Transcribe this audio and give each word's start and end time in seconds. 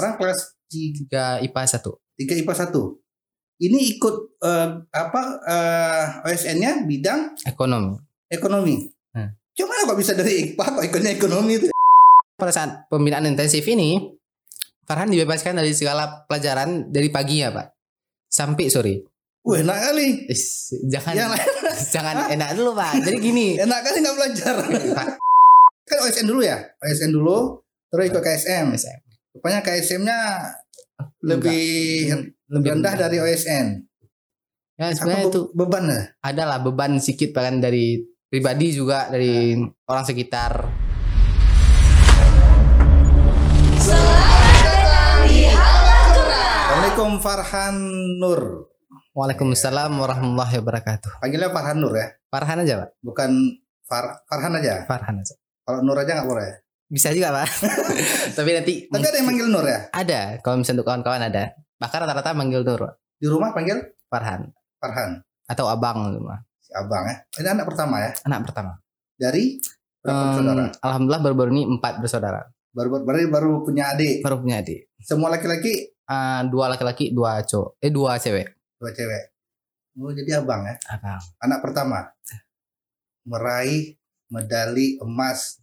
Farhan 0.00 0.16
kelas 0.16 0.56
tiga 0.72 1.44
IPA 1.44 1.76
satu. 1.76 2.00
3 2.16 2.40
IPA 2.40 2.72
1. 2.72 2.72
Ini 3.68 3.78
ikut 3.96 4.16
eh, 4.40 4.68
apa 4.88 5.22
eh, 5.44 6.04
OSN-nya 6.24 6.88
bidang 6.88 7.36
Ekonomi. 7.44 8.00
ekonomi. 8.32 8.88
Hmm. 9.12 9.28
Cuma 9.52 9.76
kok 9.84 10.00
bisa 10.00 10.16
dari 10.16 10.56
IPA 10.56 10.64
kok 10.80 10.84
ikutnya 10.88 11.12
ekonomi 11.12 11.60
itu? 11.60 11.68
Pada 12.40 12.48
saat 12.48 12.88
pembinaan 12.88 13.28
intensif 13.28 13.60
ini, 13.68 14.00
Farhan 14.88 15.12
dibebaskan 15.12 15.60
dari 15.60 15.76
segala 15.76 16.24
pelajaran 16.24 16.88
dari 16.88 17.12
pagi 17.12 17.44
ya 17.44 17.52
Pak. 17.52 17.68
Sampai 18.32 18.72
sore. 18.72 19.04
Wah 19.44 19.60
enak 19.60 19.78
kali. 19.84 20.08
Is, 20.32 20.72
jangan 20.88 21.28
lain 21.28 21.44
jangan 21.94 22.32
enak 22.32 22.56
dulu 22.56 22.72
Pak. 22.72 23.04
Jadi 23.04 23.18
gini. 23.20 23.46
enak 23.68 23.84
kali 23.84 24.00
nggak 24.00 24.16
belajar. 24.16 24.54
Pak, 24.96 25.08
kan 25.84 25.98
OSN 26.08 26.24
dulu 26.24 26.40
ya, 26.40 26.56
OSN 26.80 27.12
dulu, 27.12 27.60
terus 27.92 28.08
ikut 28.08 28.22
KSM. 28.24 28.72
SM. 28.72 29.09
Rupanya 29.30 29.62
KSM-nya 29.62 30.18
lebih 31.22 32.10
lebih 32.50 32.68
rendah 32.68 32.94
dari 32.98 33.16
OSN. 33.16 33.66
Ya 34.74 34.90
Apa 34.90 34.96
sebenarnya 34.96 35.22
be- 35.22 35.30
itu 35.30 35.40
beban 35.54 35.84
ya? 35.86 36.02
adalah 36.20 36.58
beban 36.58 36.98
sedikit 36.98 37.30
bahkan 37.30 37.62
dari 37.62 38.00
pribadi 38.26 38.74
juga 38.74 39.06
dari 39.06 39.54
orang 39.86 40.02
sekitar. 40.02 40.52
Assalamualaikum 45.80 47.18
Farhan 47.18 47.76
Nur. 48.20 48.68
Waalaikumsalam 49.10 49.90
warahmatullahi 49.92 50.54
wabarakatuh. 50.60 51.10
Panggilnya 51.18 51.50
Farhan 51.50 51.76
Nur 51.80 51.94
ya, 51.94 52.06
Farhan 52.28 52.58
aja 52.62 52.74
Pak. 52.84 52.88
bukan 53.02 53.30
Far 53.82 54.04
Farhan 54.24 54.52
aja. 54.54 54.86
Farhan 54.86 55.16
aja. 55.18 55.34
Kalau 55.64 55.80
Nur 55.82 55.96
aja 55.96 56.12
nggak 56.14 56.28
boleh. 56.28 56.50
Bisa 56.90 57.14
juga 57.14 57.30
Pak. 57.32 57.46
Tapi 58.36 58.50
nanti 58.50 58.72
Tapi 58.84 58.98
ada 59.00 59.16
yang 59.16 59.28
manggil 59.28 59.46
Nur 59.46 59.62
ya? 59.62 59.86
ada 59.88 60.42
kalau 60.42 60.58
misalnya 60.58 60.82
untuk 60.82 60.88
kawan-kawan 60.90 61.22
ada. 61.24 61.54
Bahkan 61.78 61.98
rata-rata 62.02 62.30
manggil 62.34 62.60
Nur. 62.60 62.82
Di 63.14 63.26
rumah 63.26 63.54
panggil 63.54 63.78
Farhan 64.06 64.50
Farhan, 64.76 65.22
atau 65.46 65.68
Abang 65.68 66.10
gitu 66.10 66.24
Pak. 66.24 66.40
si 66.58 66.72
abang 66.72 67.04
ya. 67.04 67.16
Ini 67.36 67.48
anak 67.52 67.66
pertama 67.68 67.96
ya. 68.00 68.10
Anak 68.24 68.38
pertama. 68.42 68.72
Dari 69.14 69.60
berapa 70.00 70.34
saudara? 70.34 70.64
Alhamdulillah 70.80 71.22
baru-baru 71.22 71.50
ini 71.52 71.62
empat 71.68 71.94
bersaudara. 72.00 72.40
Baru 72.72 72.88
baru 72.98 73.18
baru 73.28 73.50
punya 73.60 73.92
adik. 73.92 74.24
Baru 74.24 74.40
punya 74.40 74.58
adik. 74.58 74.88
Semua 74.98 75.30
laki-laki, 75.30 75.94
Ah, 76.04 76.42
dua 76.42 76.66
laki-laki, 76.66 77.14
dua 77.14 77.38
cowok. 77.44 77.78
Eh 77.78 77.90
dua 77.90 78.18
cewek. 78.18 78.50
dua 78.80 78.90
cewek. 78.90 79.22
Oh 79.94 80.10
jadi 80.10 80.40
abang 80.40 80.64
ya. 80.64 80.74
Abang. 80.88 81.20
Anak 81.38 81.60
pertama 81.60 82.08
meraih 83.22 83.94
medali 84.26 84.96
emas 84.98 85.60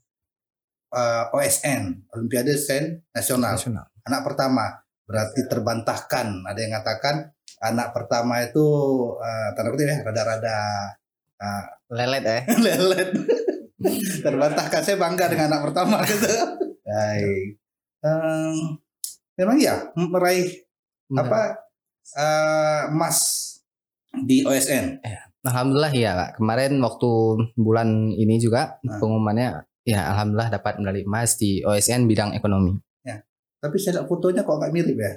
eh, 0.92 1.24
OSN 1.36 2.12
Olimpiade 2.16 2.56
Sen 2.56 3.04
Nasional. 3.12 3.56
Nasional. 3.56 3.86
Anak 4.08 4.22
pertama 4.24 4.66
berarti 5.04 5.48
terbantahkan. 5.48 6.28
Ada 6.48 6.60
yang 6.60 6.72
mengatakan 6.76 7.16
anak 7.58 7.92
pertama 7.96 8.44
itu 8.44 8.66
eh, 9.20 9.50
tanda 9.56 9.70
kutip 9.72 9.88
ya 9.88 9.98
rada-rada 10.04 10.58
eh, 11.40 11.64
Lelet 11.88 12.24
eh. 12.28 12.42
lelet. 12.66 13.10
terbantahkan. 14.26 14.82
Saya 14.84 14.98
bangga 15.00 15.32
dengan 15.32 15.52
anak 15.56 15.72
pertama 15.72 16.04
gitu. 16.10 16.28
Baik. 16.84 17.60
Em, 18.04 18.56
memang 19.36 19.58
ya 19.58 19.92
meraih 19.96 20.64
apa 21.16 21.64
eh, 22.16 22.82
emas 22.92 23.18
di 24.24 24.44
OSN. 24.44 25.00
Alhamdulillah 25.48 25.94
ya 25.96 26.12
Pak. 26.16 26.30
Kemarin 26.42 26.76
waktu 26.84 27.12
bulan 27.56 28.12
ini 28.12 28.36
juga 28.36 28.76
Nah. 28.84 29.00
pengumumannya 29.00 29.64
ya 29.88 30.12
alhamdulillah 30.12 30.52
dapat 30.52 30.84
medali 30.84 31.08
emas 31.08 31.40
di 31.40 31.64
OSN 31.64 32.04
bidang 32.12 32.36
ekonomi. 32.36 32.76
Tapi 33.58 33.74
saya 33.82 34.00
lihat 34.00 34.06
fotonya 34.06 34.46
kok 34.46 34.62
agak 34.62 34.70
mirip 34.70 34.98
ya. 35.02 35.14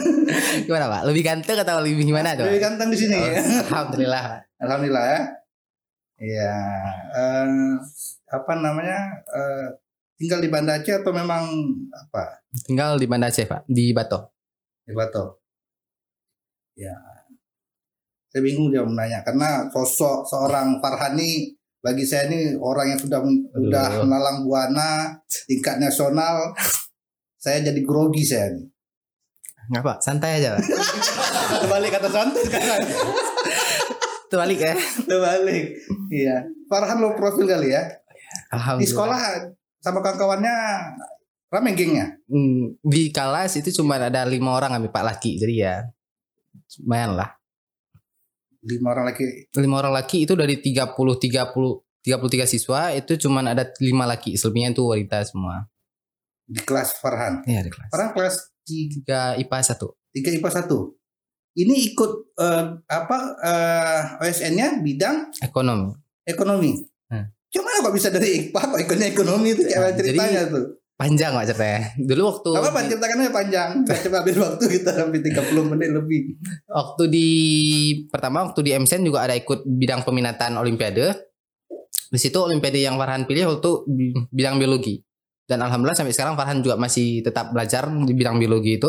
Gimana 0.66 0.88
Pak? 0.88 1.02
Lebih 1.12 1.22
ganteng 1.22 1.60
atau 1.60 1.84
lebih 1.84 2.08
gimana 2.08 2.32
tuh? 2.32 2.48
Lebih 2.48 2.62
ganteng 2.64 2.88
di 2.88 2.98
sini. 2.98 3.16
Oh, 3.20 3.28
ya. 3.28 3.40
Alhamdulillah. 3.68 4.24
Alhamdulillah 4.64 5.04
ya. 5.04 5.20
Iya. 6.16 6.56
eh, 7.12 7.48
apa 8.32 8.52
namanya? 8.56 9.20
eh, 9.28 9.66
tinggal 10.16 10.40
di 10.40 10.48
Banda 10.48 10.80
Aceh 10.80 11.04
atau 11.04 11.12
memang 11.12 11.52
apa? 11.92 12.40
Tinggal 12.64 12.96
di 12.96 13.04
Banda 13.04 13.28
Aceh 13.28 13.44
Pak, 13.44 13.68
di 13.68 13.92
Bato. 13.92 14.32
Di 14.88 14.96
Bato. 14.96 15.44
Ya. 16.80 16.96
Saya 18.32 18.40
bingung 18.40 18.72
dia 18.72 18.80
menanya 18.88 19.20
karena 19.20 19.68
sosok 19.68 20.24
seorang 20.24 20.80
Farhani 20.80 21.52
bagi 21.86 22.02
saya 22.02 22.26
ini 22.26 22.58
orang 22.58 22.90
yang 22.90 23.00
sudah 23.00 23.22
sudah 23.54 23.86
Aduh. 23.94 24.10
melalang 24.10 24.42
buana 24.42 25.14
tingkat 25.46 25.78
nasional. 25.78 26.50
saya 27.38 27.62
jadi 27.62 27.78
grogi 27.86 28.26
saya 28.26 28.50
nih. 28.58 28.66
Enggak 29.70 29.82
Pak, 29.86 29.96
santai 30.02 30.42
aja 30.42 30.58
Pak. 30.58 30.66
Terbalik 31.62 31.90
kata 31.94 32.08
santai 32.10 32.42
sekarang. 32.42 32.82
Terbalik 34.26 34.58
ya. 34.58 34.74
Terbalik. 35.06 35.64
Iya. 36.10 36.36
Farhan 36.66 36.98
lo 36.98 37.14
profil 37.14 37.46
kali 37.46 37.70
ya. 37.70 37.86
Alhamdulillah. 38.50 38.82
Di 38.82 38.86
sekolah 38.90 39.20
sama 39.78 40.02
kawan-kawannya 40.02 40.54
rame 41.54 41.70
gengnya. 41.78 42.18
Hmm, 42.26 42.74
di 42.82 43.14
kelas 43.14 43.62
itu 43.62 43.70
cuma 43.78 44.02
ada 44.02 44.26
lima 44.26 44.58
orang 44.58 44.74
kami 44.74 44.90
Pak 44.90 45.04
laki, 45.06 45.38
jadi 45.38 45.54
ya 45.54 45.74
lumayan 46.82 47.14
lah. 47.14 47.30
Lima 48.66 48.92
orang 48.92 49.14
lagi. 49.14 49.46
Lima 49.54 49.76
orang 49.78 49.94
laki 49.94 50.26
itu 50.26 50.34
dari 50.34 50.58
30 50.58 50.90
30 50.92 51.86
33 52.06 52.46
siswa 52.46 52.94
itu 52.94 53.18
cuma 53.18 53.42
ada 53.42 53.66
lima 53.82 54.06
laki, 54.06 54.38
selebihnya 54.38 54.70
itu 54.74 54.82
wanita 54.86 55.26
semua. 55.26 55.66
di 56.46 56.62
kelas 56.62 57.02
Farhan. 57.02 57.42
Iya 57.42 57.66
di 57.66 57.70
kelas. 57.74 57.90
Farhan 57.90 58.14
kelas 58.14 58.36
Tiga 58.66 59.34
IPA 59.38 59.58
satu. 59.62 59.94
3 60.14 60.38
IPA 60.38 60.66
1. 60.66 60.70
Ini 61.62 61.74
ikut 61.94 62.12
eh, 62.38 62.64
apa 62.86 63.18
eh, 63.42 64.00
OSN-nya 64.22 64.82
bidang 64.82 65.34
Ekonomi. 65.42 65.94
ekonomi. 66.26 66.74
Hmm. 67.10 67.30
Cuma 67.50 67.70
kok 67.82 67.94
bisa 67.94 68.10
dari 68.10 68.50
IPA 68.50 68.60
kok 68.74 68.80
ikutnya 68.82 69.06
ekonomi 69.10 69.54
itu 69.54 69.62
kayak 69.66 69.78
Nah, 69.82 69.94
ceritanya 69.94 70.40
tuh. 70.50 70.66
Panjang 70.96 71.36
Pak 71.36 71.44
ceritanya. 71.46 71.80
Dulu 72.00 72.22
waktu 72.24 72.48
Gak 72.50 72.62
apa-apa 72.64 72.80
ceritakan 72.88 73.16
aja 73.20 73.30
panjang. 73.30 73.70
Coba 73.84 74.16
ambil 74.24 74.36
waktu 74.48 74.64
kita 74.72 74.90
sampai 74.96 75.20
30 75.20 75.70
menit 75.70 75.90
lebih. 75.92 76.20
waktu 76.66 77.02
di 77.06 77.28
pertama 78.08 78.48
waktu 78.48 78.60
di 78.64 78.70
MSN 78.72 79.04
juga 79.04 79.20
ada 79.20 79.36
ikut 79.36 79.60
bidang 79.62 80.00
peminatan 80.02 80.56
olimpiade. 80.56 81.12
Di 82.06 82.16
situ 82.16 82.40
olimpiade 82.40 82.80
yang 82.80 82.96
Farhan 82.96 83.28
pilih 83.28 83.44
waktu 83.44 83.70
bi- 83.84 84.16
bidang 84.32 84.56
biologi. 84.56 84.96
Dan 85.44 85.60
alhamdulillah 85.60 85.94
sampai 85.94 86.16
sekarang 86.16 86.32
Farhan 86.32 86.64
juga 86.64 86.80
masih 86.80 87.20
tetap 87.20 87.52
belajar 87.52 87.86
di 87.86 88.12
bidang 88.12 88.40
biologi 88.40 88.80
itu. 88.80 88.88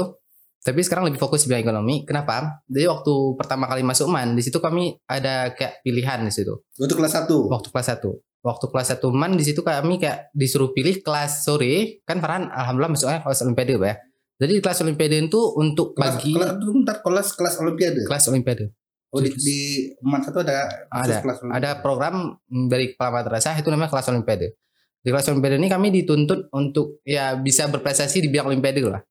Tapi 0.57 0.79
sekarang 0.81 1.07
lebih 1.07 1.19
fokus 1.19 1.43
di 1.43 1.51
bidang 1.51 1.63
ekonomi. 1.63 2.07
Kenapa? 2.07 2.63
Jadi 2.65 2.87
waktu 2.87 3.13
pertama 3.35 3.67
kali 3.67 3.83
masuk 3.83 4.07
MAN, 4.07 4.31
di 4.31 4.41
situ 4.41 4.57
kami 4.57 4.95
ada 5.05 5.51
kayak 5.51 5.83
pilihan 5.83 6.23
di 6.23 6.31
situ. 6.31 6.55
Untuk 6.75 6.97
kelas 6.97 7.13
1. 7.19 7.51
Waktu 7.51 7.67
kelas 7.67 7.87
1. 7.99 8.15
Waktu 8.45 8.65
kelas 8.69 8.87
1 8.97 9.03
MAN 9.11 9.35
di 9.35 9.43
situ 9.43 9.65
kami 9.65 9.97
kayak 9.97 10.31
disuruh 10.31 10.71
pilih 10.71 11.01
kelas 11.01 11.43
sore. 11.43 12.01
Kan 12.07 12.21
Farhan 12.23 12.47
alhamdulillah 12.47 12.93
masuknya 12.93 13.19
kelas 13.25 13.41
olimpiade, 13.43 13.75
ya. 13.75 13.95
Jadi 14.37 14.51
di 14.53 14.61
kelas 14.61 14.79
olimpiade 14.85 15.17
itu 15.17 15.41
untuk 15.57 15.97
Kelas, 15.97 16.21
pagi 16.21 16.33
kelas, 16.37 16.51
bentar, 16.61 16.95
kelas 17.01 17.27
kelas 17.33 17.55
olimpiade. 17.57 18.01
kelas 18.05 18.25
olimpiade. 18.29 18.65
Oh 19.09 19.23
di, 19.23 19.31
di 19.33 19.59
Man 20.03 20.21
satu 20.21 20.45
ada 20.45 20.69
Ada. 20.93 21.25
kelas 21.25 21.41
olimpiade. 21.41 21.57
ada 21.57 21.71
program 21.81 22.37
dari 22.45 22.93
kepala 22.93 23.23
madrasah 23.23 23.57
itu 23.57 23.67
namanya 23.73 23.89
kelas 23.89 24.07
olimpiade. 24.13 24.53
Di 25.01 25.09
kelas 25.09 25.25
olimpiade 25.33 25.57
ini 25.57 25.69
kami 25.71 25.89
dituntut 25.89 26.53
untuk 26.53 27.01
ya 27.01 27.33
bisa 27.33 27.65
berprestasi 27.65 28.21
di 28.21 28.29
bidang 28.29 28.53
olimpiade 28.53 28.85
lah. 28.85 29.01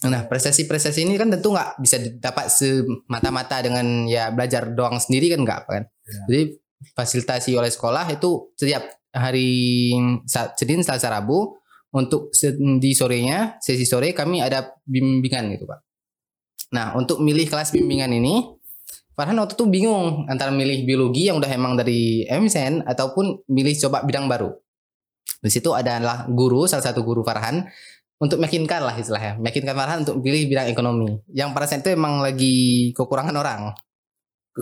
Nah, 0.00 0.24
prestasi-prestasi 0.24 1.04
ini 1.04 1.20
kan 1.20 1.28
tentu 1.28 1.52
nggak 1.52 1.76
bisa 1.76 2.00
didapat 2.00 2.48
semata-mata 2.48 3.60
dengan 3.60 4.08
ya 4.08 4.32
belajar 4.32 4.72
doang 4.72 4.96
sendiri 4.96 5.28
kan 5.36 5.44
nggak 5.44 5.60
kan. 5.68 5.82
Ya. 5.84 6.20
Jadi 6.24 6.42
fasilitasi 6.96 7.54
oleh 7.56 7.68
sekolah 7.68 8.08
itu 8.12 8.52
setiap 8.56 8.88
hari 9.10 9.90
Senin, 10.56 10.80
Selasa, 10.86 11.10
Rabu 11.10 11.58
untuk 11.90 12.30
di 12.80 12.94
sorenya, 12.94 13.58
sesi 13.58 13.82
sore 13.82 14.14
kami 14.14 14.38
ada 14.38 14.78
bimbingan 14.86 15.50
gitu, 15.58 15.66
Pak. 15.66 15.80
Nah, 16.70 16.94
untuk 16.94 17.18
milih 17.18 17.50
kelas 17.50 17.74
bimbingan 17.74 18.14
ini 18.14 18.46
Farhan 19.10 19.36
waktu 19.36 19.52
itu 19.52 19.68
bingung 19.68 20.24
antara 20.32 20.48
milih 20.48 20.88
biologi 20.88 21.28
yang 21.28 21.36
udah 21.36 21.50
emang 21.52 21.76
dari 21.76 22.24
MSN 22.24 22.88
ataupun 22.88 23.44
milih 23.52 23.76
coba 23.84 24.00
bidang 24.06 24.30
baru. 24.30 24.48
Di 25.44 25.50
situ 25.52 25.76
adalah 25.76 26.24
guru, 26.24 26.64
salah 26.64 26.88
satu 26.88 27.04
guru 27.04 27.20
Farhan 27.20 27.68
untuk 28.16 28.40
meyakinkan 28.40 28.80
lah 28.80 28.96
istilahnya, 28.96 29.36
meyakinkan 29.36 29.76
Farhan 29.76 29.98
untuk 30.08 30.24
pilih 30.24 30.48
bidang 30.48 30.72
ekonomi. 30.72 31.20
Yang 31.36 31.48
pada 31.52 31.66
saat 31.68 31.84
itu 31.84 31.92
emang 31.92 32.24
lagi 32.24 32.56
kekurangan 32.96 33.36
orang. 33.36 33.76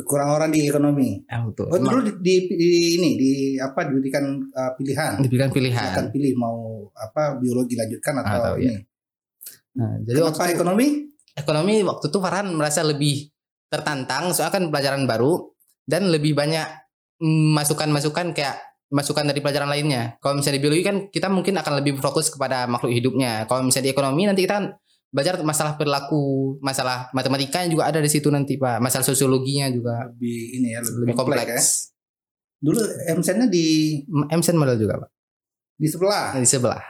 Kurang 0.05 0.35
orang 0.35 0.51
di 0.53 0.67
ekonomi. 0.69 1.23
Ya, 1.25 1.43
betul. 1.43 1.67
Oh 1.71 1.79
dulu 1.79 2.01
di, 2.05 2.13
di- 2.21 2.55
di- 2.59 2.93
ini 3.01 3.11
di 3.17 3.33
apa 3.57 3.89
diberikan 3.89 4.25
uh, 4.53 4.73
pilihan. 4.77 5.19
diberikan 5.23 5.51
pilihan. 5.51 5.91
Akan 5.95 6.07
pilih 6.13 6.35
mau 6.37 6.87
apa 6.95 7.39
biologi 7.41 7.75
lanjutkan 7.79 8.21
atau, 8.23 8.39
Atau, 8.39 8.55
ini. 8.61 8.77
Nah, 9.79 9.95
jadi 10.03 10.19
Kenapa 10.23 10.43
waktu 10.43 10.55
ekonomi? 10.59 10.87
ekonomi 11.39 11.75
waktu 11.87 12.05
itu 12.11 12.19
Farhan 12.19 12.51
merasa 12.51 12.83
lebih 12.83 13.31
tertantang 13.71 14.35
soalnya 14.35 14.59
kan 14.59 14.65
pelajaran 14.75 15.07
baru 15.07 15.55
dan 15.87 16.11
lebih 16.11 16.35
banyak 16.35 16.67
mm, 17.23 17.55
masukan-masukan 17.55 18.35
kayak 18.35 18.59
masukan 18.89 19.29
dari 19.29 19.39
pelajaran 19.45 19.69
lainnya. 19.69 20.17
Kalau 20.19 20.41
misalnya 20.41 20.59
di 20.59 20.63
biologi 20.65 20.83
kan 20.83 20.97
kita 21.13 21.29
mungkin 21.29 21.61
akan 21.61 21.85
lebih 21.85 22.01
fokus 22.01 22.33
kepada 22.33 22.65
makhluk 22.67 22.91
hidupnya. 22.91 23.45
Kalau 23.47 23.63
misalnya 23.63 23.87
di 23.89 23.93
ekonomi 23.95 24.25
nanti 24.27 24.43
kita 24.49 24.75
belajar 25.09 25.41
masalah 25.41 25.75
perilaku, 25.75 26.57
masalah 26.61 27.09
matematika 27.13 27.65
juga 27.65 27.89
ada 27.89 27.99
di 27.99 28.11
situ 28.13 28.29
nanti 28.29 28.61
Pak. 28.61 28.79
Masalah 28.79 29.05
sosiologinya 29.05 29.73
juga 29.73 30.05
lebih 30.13 30.39
ini 30.61 30.69
ya 30.77 30.81
lebih, 30.85 31.01
lebih 31.05 31.15
kompleks, 31.17 31.41
kompleks. 31.41 31.65
ya. 31.65 31.97
Dulu 32.59 32.81
MSN-nya 33.17 33.47
di 33.47 33.67
MSN 34.29 34.57
model 34.59 34.77
juga 34.77 34.95
Pak. 35.07 35.11
di 35.79 35.87
sebelah, 35.87 36.35
Di 36.35 36.43
sebelah. 36.43 36.83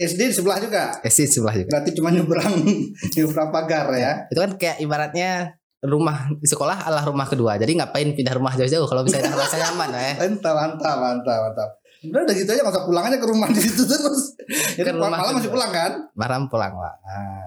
SD 0.00 0.32
di 0.32 0.34
sebelah 0.34 0.56
juga. 0.56 0.82
SD 1.04 1.28
di 1.28 1.32
sebelah 1.36 1.54
juga. 1.60 1.68
Berarti 1.76 1.90
cuma 1.92 2.08
nyebrang 2.08 2.54
nyebrang 3.20 3.48
pagar 3.52 3.86
ya. 3.92 4.12
Itu 4.32 4.40
kan 4.40 4.56
kayak 4.56 4.80
ibaratnya 4.80 5.60
rumah 5.84 6.28
di 6.32 6.48
sekolah 6.48 6.88
adalah 6.88 7.04
rumah 7.04 7.28
kedua. 7.28 7.60
Jadi 7.60 7.76
ngapain 7.76 8.08
pindah 8.16 8.32
rumah 8.32 8.56
jauh-jauh 8.56 8.88
kalau 8.88 9.04
bisa 9.04 9.20
rasa 9.20 9.60
nyaman 9.60 9.92
ya. 9.92 10.12
Mantap, 10.24 10.54
mantap, 10.56 10.96
mantap, 10.96 11.38
mantap. 11.52 11.70
Udah 12.00 12.20
udah 12.24 12.34
gitu 12.34 12.48
aja 12.48 12.64
masa 12.64 12.80
pulang 12.88 13.04
aja 13.12 13.20
ke 13.20 13.26
rumah 13.28 13.48
di 13.52 13.60
situ 13.66 13.84
terus. 13.84 14.32
Jadi 14.76 14.88
Ke 14.88 14.96
rumah 14.96 15.12
malam 15.12 15.36
masih 15.36 15.52
pulang 15.52 15.68
kan? 15.68 15.92
Maram 16.16 16.48
pulang 16.48 16.72
Pak. 16.72 16.94
Nah, 17.04 17.44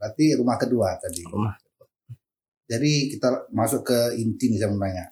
berarti 0.00 0.24
rumah 0.40 0.56
kedua 0.56 0.96
tadi. 0.96 1.22
Rumah 1.28 1.54
Jadi 2.72 3.12
kita 3.12 3.52
masuk 3.52 3.84
ke 3.84 4.16
inti 4.16 4.48
nih 4.48 4.64
saya. 4.64 5.04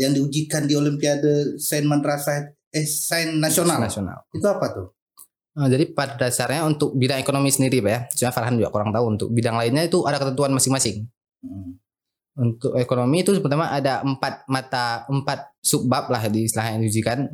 Yang 0.00 0.12
diujikan 0.16 0.64
di 0.64 0.72
Olimpiade 0.72 1.60
Sains 1.60 1.84
Madrasah 1.84 2.56
eh 2.72 2.88
Sains 2.88 3.36
Nasional. 3.36 3.84
nasional. 3.84 4.24
Itu 4.32 4.48
apa 4.48 4.66
tuh? 4.72 4.86
Nah, 5.52 5.68
jadi 5.68 5.92
pada 5.92 6.16
dasarnya 6.16 6.64
untuk 6.64 6.96
bidang 6.96 7.20
ekonomi 7.20 7.52
sendiri 7.52 7.84
Pak 7.84 7.92
ya. 7.92 8.00
Cuma 8.16 8.32
Farhan 8.32 8.56
juga 8.56 8.72
kurang 8.72 8.88
tahu 8.88 9.04
untuk 9.12 9.28
bidang 9.28 9.60
lainnya 9.60 9.84
itu 9.84 10.00
ada 10.08 10.16
ketentuan 10.16 10.56
masing-masing. 10.56 11.04
Hmm. 11.44 11.76
Untuk 12.32 12.72
ekonomi 12.80 13.20
itu 13.20 13.36
pertama 13.44 13.68
ada 13.68 14.00
empat 14.00 14.48
mata 14.48 15.04
empat 15.04 15.52
subbab 15.60 16.08
lah 16.08 16.24
di 16.32 16.48
istilah 16.48 16.72
yang 16.72 16.80
diujikan. 16.80 17.28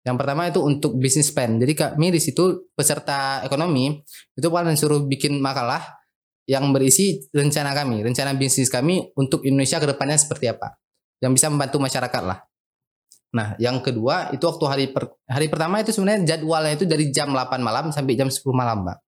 Yang 0.00 0.16
pertama 0.16 0.48
itu 0.48 0.60
untuk 0.64 0.96
bisnis 0.96 1.28
plan. 1.28 1.60
Jadi 1.60 1.76
kami 1.76 2.08
di 2.08 2.20
situ 2.20 2.72
peserta 2.72 3.44
ekonomi 3.44 4.00
itu 4.32 4.48
paling 4.48 4.76
suruh 4.76 5.04
bikin 5.04 5.36
makalah 5.38 6.00
yang 6.48 6.72
berisi 6.72 7.20
rencana 7.30 7.76
kami, 7.76 8.00
rencana 8.02 8.32
bisnis 8.32 8.72
kami 8.72 9.12
untuk 9.14 9.44
Indonesia 9.44 9.76
ke 9.76 9.86
depannya 9.92 10.16
seperti 10.16 10.48
apa. 10.48 10.80
Yang 11.20 11.32
bisa 11.36 11.46
membantu 11.52 11.76
masyarakat 11.84 12.22
lah. 12.24 12.40
Nah, 13.30 13.54
yang 13.62 13.78
kedua 13.78 14.34
itu 14.34 14.42
waktu 14.42 14.64
hari 14.66 14.86
per- 14.90 15.14
hari 15.30 15.46
pertama 15.46 15.78
itu 15.78 15.94
sebenarnya 15.94 16.34
jadwalnya 16.34 16.74
itu 16.74 16.88
dari 16.88 17.14
jam 17.14 17.30
8 17.30 17.62
malam 17.62 17.94
sampai 17.94 18.18
jam 18.18 18.26
10 18.26 18.42
malam, 18.50 18.82
Mbak. 18.82 18.98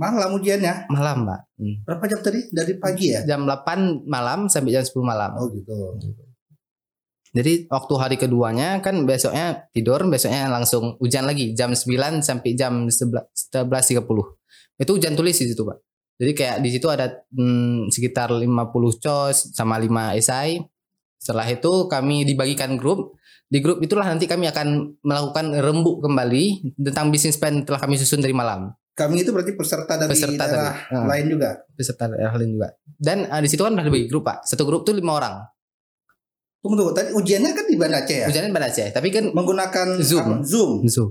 Malam 0.00 0.30
ujiannya. 0.40 0.88
Malam, 0.88 1.28
Mbak. 1.28 1.40
Hmm. 1.60 1.76
Berapa 1.84 2.04
jam 2.08 2.20
tadi? 2.24 2.40
Dari 2.48 2.74
pagi 2.80 3.06
ya? 3.12 3.20
Jam 3.26 3.44
8 3.44 4.08
malam 4.08 4.48
sampai 4.48 4.70
jam 4.72 4.86
10 4.86 5.04
malam. 5.04 5.36
Oh 5.36 5.52
gitu. 5.52 5.74
Jadi 7.30 7.70
waktu 7.70 7.94
hari 7.94 8.16
keduanya 8.18 8.82
kan 8.82 9.06
besoknya 9.06 9.70
tidur, 9.70 10.02
besoknya 10.10 10.50
langsung 10.50 10.98
hujan 10.98 11.30
lagi 11.30 11.54
jam 11.54 11.70
9 11.70 12.26
sampai 12.26 12.58
jam 12.58 12.90
11 12.90 13.30
11.30. 13.54 14.02
Itu 14.82 14.90
hujan 14.98 15.14
tulis 15.14 15.38
di 15.38 15.46
situ, 15.46 15.62
Pak. 15.62 15.78
Jadi 16.20 16.32
kayak 16.36 16.56
di 16.60 16.68
situ 16.74 16.86
ada 16.90 17.06
hmm, 17.32 17.88
sekitar 17.88 18.34
50 18.34 18.50
cos 19.00 19.56
sama 19.56 19.78
5 19.78 20.18
esai. 20.18 20.60
Setelah 21.16 21.46
itu 21.48 21.86
kami 21.86 22.26
dibagikan 22.26 22.74
grup. 22.74 23.16
Di 23.50 23.62
grup 23.62 23.78
itulah 23.82 24.04
nanti 24.04 24.26
kami 24.26 24.50
akan 24.50 25.00
melakukan 25.02 25.54
rembuk 25.58 26.02
kembali 26.02 26.74
tentang 26.76 27.08
bisnis 27.14 27.38
plan 27.38 27.62
telah 27.62 27.78
kami 27.78 27.94
susun 27.96 28.20
dari 28.20 28.34
malam. 28.34 28.74
Kami 28.94 29.24
itu 29.24 29.32
berarti 29.32 29.56
peserta 29.56 29.96
dari 29.96 30.12
Peserta 30.12 30.44
daerah 30.44 30.76
tadi. 30.76 30.94
Ah. 30.98 31.06
lain 31.08 31.26
juga. 31.30 31.50
Peserta 31.72 32.04
daerah 32.10 32.34
lain 32.36 32.50
juga. 32.58 32.68
Dan 33.00 33.24
ah, 33.32 33.40
di 33.40 33.48
situ 33.48 33.64
kan 33.64 33.72
udah 33.72 33.86
dibagi 33.86 34.06
grup, 34.10 34.28
Pak. 34.28 34.44
Satu 34.44 34.68
grup 34.68 34.84
tuh 34.84 34.92
lima 34.92 35.16
orang. 35.16 35.34
Tunggu 36.60 36.74
tunggu. 36.76 36.92
Tadi 36.92 37.08
ujiannya 37.12 37.50
kan 37.50 37.64
di 37.64 37.74
Banda 37.74 37.98
Aceh 37.98 38.16
ya? 38.16 38.26
Hujannya 38.26 38.50
pada 38.50 38.68
Aceh, 38.68 38.88
tapi 38.90 39.08
kan 39.08 39.24
Menggunakan 39.30 39.88
Zoom. 39.98 40.20
apa? 40.20 40.34
Zoom. 40.42 40.72
Zoom. 40.84 41.10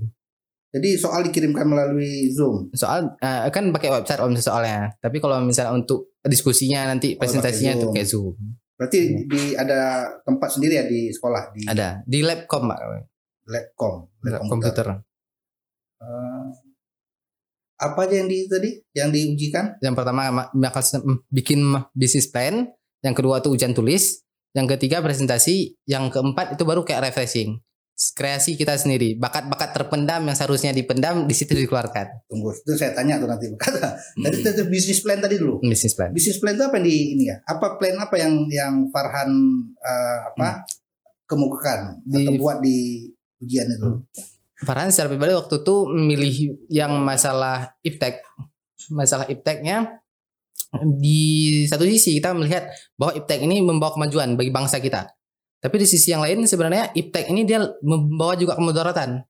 Jadi 0.69 0.89
soal 0.95 1.25
dikirimkan 1.25 1.65
melalui 1.65 2.29
Zoom. 2.29 2.69
soal 2.71 3.17
eh, 3.17 3.49
kan 3.49 3.65
pakai 3.69 3.89
website 3.91 4.21
om 4.21 4.29
soalnya 4.35 4.93
tapi 4.95 5.17
kalau 5.17 5.41
misalnya 5.41 5.73
untuk 5.73 6.13
diskusinya 6.21 6.85
nanti 6.85 7.13
Oh, 7.13 7.17
presentasinya 7.17 7.73
pakai 7.73 7.75
itu 7.75 7.81
Zoom. 7.81 7.93
kayak 7.95 8.07
zoom 8.07 8.35
Berarti 8.77 8.99
di 9.25 9.41
ada 9.53 9.79
tempat 10.21 10.49
sendiri 10.49 10.73
ya 10.73 10.85
di 10.85 11.09
sekolah 11.09 11.49
di 11.51 11.65
ada 11.65 11.99
di 12.05 12.21
labcom 12.21 12.63
pak 12.63 12.79
Labcom, 13.43 13.93
lab 14.21 14.31
lab 14.31 14.41
komputer 14.45 14.87
Eh, 15.99 16.45
apa 17.75 17.99
aja 18.01 18.15
yang 18.15 18.27
di 18.27 18.45
tadi 18.45 18.69
yang 18.93 19.09
diujikan? 19.09 19.73
yang 19.79 19.91
pertama 19.93 20.29
ma- 20.29 20.51
bakal 20.53 20.85
bikin 21.27 21.65
bisnis 21.91 22.27
plan 22.27 22.69
yang 22.99 23.11
kedua 23.11 23.39
tuh 23.39 23.51
ujian 23.51 23.73
tulis 23.73 24.21
yang 24.51 24.65
ketiga 24.67 24.99
presentasi 24.99 25.77
yang 25.85 26.09
keempat 26.09 26.57
itu 26.57 26.63
baru 26.63 26.81
kayak 26.81 27.11
refreshing 27.11 27.61
kreasi 28.15 28.55
kita 28.55 28.79
sendiri 28.79 29.19
bakat-bakat 29.19 29.75
terpendam 29.75 30.23
yang 30.23 30.31
seharusnya 30.31 30.71
dipendam 30.71 31.27
di 31.27 31.35
situ 31.35 31.51
dikeluarkan 31.51 32.23
Tunggu, 32.25 32.55
itu 32.55 32.71
saya 32.79 32.95
tanya 32.95 33.19
tuh 33.19 33.27
nanti. 33.27 33.51
Kata, 33.51 33.91
tadi 34.23 34.37
Hmm. 34.39 34.55
itu 34.55 34.63
bisnis 34.71 35.03
plan 35.03 35.19
tadi 35.19 35.35
dulu. 35.35 35.59
bisnis 35.59 35.91
plan 35.91 36.07
Bisnis 36.09 36.39
plan 36.39 36.55
itu 36.55 36.63
apa 36.63 36.79
yang 36.79 36.87
di 36.87 36.95
ini 37.13 37.23
ya? 37.27 37.43
Apa 37.43 37.75
plan 37.75 37.99
apa 37.99 38.15
yang 38.15 38.47
yang 38.47 38.87
Farhan 38.87 39.29
eh, 39.75 40.17
apa 40.31 40.63
kemukakan 41.27 41.99
atau 41.99 42.19
Hmm. 42.23 42.31
Di- 42.31 42.39
buat 42.39 42.57
di 42.63 42.77
ujian 43.43 43.67
itu? 43.67 43.83
Hmm. 43.83 44.01
Farhan 44.59 44.91
secara 44.91 45.11
pribadi 45.11 45.35
waktu 45.35 45.55
itu 45.59 45.75
memilih 45.91 46.35
yang 46.71 46.95
masalah 46.99 47.75
iptek. 47.79 48.23
Masalah 48.87 49.27
ipteknya 49.27 49.98
di 51.01 51.65
satu 51.65 51.85
sisi 51.85 52.21
kita 52.21 52.33
melihat 52.37 52.69
bahwa 52.93 53.17
iptek 53.17 53.41
ini 53.41 53.61
membawa 53.65 53.97
kemajuan 53.97 54.37
bagi 54.37 54.53
bangsa 54.53 54.77
kita. 54.77 55.09
Tapi 55.59 55.75
di 55.75 55.87
sisi 55.89 56.13
yang 56.13 56.23
lain 56.23 56.45
sebenarnya 56.45 56.93
iptek 56.95 57.27
ini 57.27 57.43
dia 57.43 57.59
membawa 57.83 58.37
juga 58.37 58.55
kemudaratan 58.55 59.25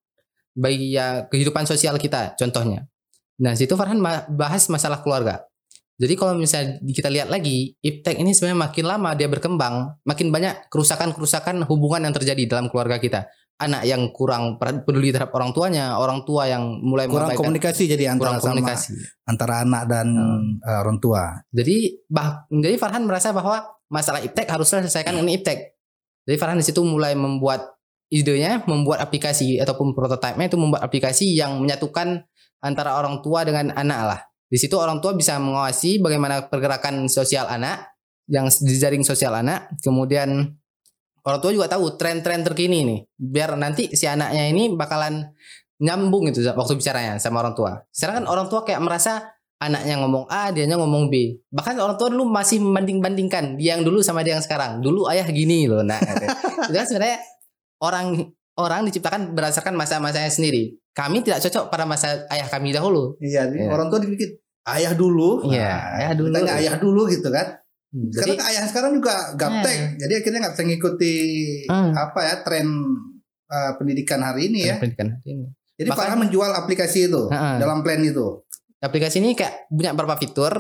bagi 0.53 0.93
ya 0.93 1.25
kehidupan 1.25 1.65
sosial 1.65 1.95
kita 1.97 2.35
contohnya. 2.37 2.85
Nah, 3.39 3.55
situ 3.55 3.73
Farhan 3.79 4.03
bahas 4.35 4.67
masalah 4.67 4.99
keluarga. 4.99 5.47
Jadi 5.99 6.15
kalau 6.15 6.35
misalnya 6.35 6.79
kita 6.79 7.11
lihat 7.11 7.27
lagi, 7.27 7.75
iptek 7.83 8.19
ini 8.19 8.31
sebenarnya 8.31 8.71
makin 8.71 8.85
lama 8.87 9.11
dia 9.19 9.27
berkembang, 9.27 9.99
makin 10.07 10.31
banyak 10.31 10.71
kerusakan-kerusakan 10.71 11.67
hubungan 11.67 12.07
yang 12.07 12.15
terjadi 12.15 12.55
dalam 12.55 12.71
keluarga 12.71 12.99
kita 12.99 13.27
anak 13.59 13.83
yang 13.83 14.07
kurang 14.15 14.55
peduli 14.57 15.11
terhadap 15.11 15.35
orang 15.35 15.51
tuanya, 15.51 15.99
orang 15.99 16.23
tua 16.23 16.47
yang 16.47 16.79
mulai 16.79 17.11
Kurang 17.11 17.35
komunikasi 17.35 17.91
jadi 17.91 18.15
antara 18.15 18.39
kurang 18.39 18.39
sama 18.39 18.55
komunikasi. 18.63 18.91
antara 19.27 19.53
anak 19.67 19.83
dan 19.91 20.07
Hmm. 20.15 20.63
eh, 20.63 20.79
orang 20.79 20.97
tua. 21.03 21.43
Jadi 21.51 21.99
bah, 22.07 22.47
jadi 22.47 22.79
Farhan 22.79 23.03
merasa 23.03 23.35
bahwa 23.35 23.67
masalah 23.91 24.23
iptek 24.23 24.47
haruslah 24.47 24.79
diselesaikan 24.79 25.11
dengan 25.11 25.35
iptek. 25.35 25.75
Jadi 26.23 26.37
Farhan 26.39 26.57
di 26.57 26.65
situ 26.65 26.79
mulai 26.87 27.19
membuat 27.19 27.67
idenya, 28.09 28.63
membuat 28.65 29.03
aplikasi 29.03 29.59
ataupun 29.59 29.91
prototipe-nya 29.93 30.49
itu 30.49 30.57
membuat 30.57 30.81
aplikasi 30.81 31.35
yang 31.35 31.59
menyatukan 31.61 32.25
antara 32.63 32.95
orang 32.97 33.19
tua 33.21 33.43
dengan 33.43 33.75
anak 33.75 33.99
lah. 34.07 34.19
Di 34.49 34.57
situ 34.57 34.73
orang 34.79 34.97
tua 34.97 35.13
bisa 35.13 35.37
mengawasi 35.37 36.01
bagaimana 36.01 36.47
pergerakan 36.49 37.05
sosial 37.05 37.45
anak 37.45 37.91
yang 38.29 38.49
di 38.49 38.75
jaring 38.77 39.01
sosial 39.05 39.33
anak, 39.33 39.73
kemudian 39.81 40.57
orang 41.25 41.39
tua 41.39 41.51
juga 41.51 41.67
tahu 41.67 41.95
tren-tren 41.99 42.43
terkini 42.43 42.85
nih, 42.85 42.99
biar 43.15 43.55
nanti 43.59 43.91
si 43.95 44.05
anaknya 44.05 44.47
ini 44.47 44.73
bakalan 44.75 45.31
nyambung 45.79 46.27
gitu 46.29 46.43
waktu 46.55 46.75
bicaranya 46.75 47.15
sama 47.17 47.39
orang 47.39 47.55
tua. 47.55 47.71
Sekarang 47.89 48.23
kan 48.23 48.25
orang 48.27 48.47
tua 48.51 48.67
kayak 48.67 48.83
merasa 48.83 49.31
anaknya 49.59 49.99
ngomong 49.99 50.27
A, 50.31 50.51
dianya 50.55 50.79
ngomong 50.79 51.11
B. 51.11 51.39
Bahkan 51.51 51.75
orang 51.79 51.95
tua 51.99 52.11
dulu 52.11 52.27
masih 52.27 52.63
membanding-bandingkan 52.63 53.59
dia 53.59 53.75
yang 53.75 53.83
dulu 53.83 53.99
sama 53.99 54.23
dia 54.23 54.35
yang 54.39 54.43
sekarang. 54.43 54.79
Dulu 54.79 55.07
ayah 55.11 55.27
gini 55.27 55.67
loh. 55.67 55.83
Nah, 55.83 55.99
itu 56.67 56.75
kan 56.75 56.87
sebenarnya 56.87 57.19
orang 57.83 58.07
orang 58.59 58.87
diciptakan 58.87 59.35
berdasarkan 59.35 59.75
masa-masanya 59.75 60.31
sendiri. 60.31 60.75
Kami 60.91 61.23
tidak 61.23 61.43
cocok 61.47 61.71
pada 61.71 61.87
masa 61.87 62.27
ayah 62.27 62.47
kami 62.51 62.75
dahulu. 62.75 63.15
Iya, 63.23 63.47
jadi 63.47 63.67
Iya. 63.67 63.71
orang 63.71 63.87
tua 63.87 63.99
dipikir 64.03 64.35
ayah 64.67 64.91
dulu. 64.95 65.47
Iya, 65.47 65.75
ayah 66.03 66.13
dulu. 66.15 66.33
Ayah 66.43 66.75
dulu 66.75 67.01
gitu 67.07 67.27
kan. 67.31 67.55
Hmm, 67.89 68.05
Karena 68.07 68.37
Jadi 68.37 68.53
ayah 68.53 68.65
sekarang 68.65 68.91
juga 68.93 69.15
gaptek, 69.33 69.97
jadi 69.97 70.13
akhirnya 70.15 70.39
nggak 70.39 70.53
bisa 70.53 70.63
ngikuti 70.63 71.15
Hmm. 71.65 71.89
apa 71.91 72.19
ya 72.21 72.35
tren 72.41 72.67
eh, 73.49 73.71
pendidikan 73.75 74.21
hari 74.21 74.45
ini 74.45 74.59
ya. 74.63 74.77
pendidikan 74.77 75.09
hari 75.11 75.25
ini. 75.27 75.45
Jadi 75.73 75.89
Bahkan- 75.89 75.97
Farhan 76.05 76.19
menjual 76.19 76.51
aplikasi 76.53 77.07
itu 77.07 77.21
Ha-ha. 77.27 77.57
dalam 77.57 77.81
plan 77.81 77.97
itu. 77.99 78.45
aplikasi 78.77 79.19
ini 79.19 79.33
kayak 79.33 79.67
punya 79.67 79.91
beberapa 79.91 80.15
fitur. 80.15 80.53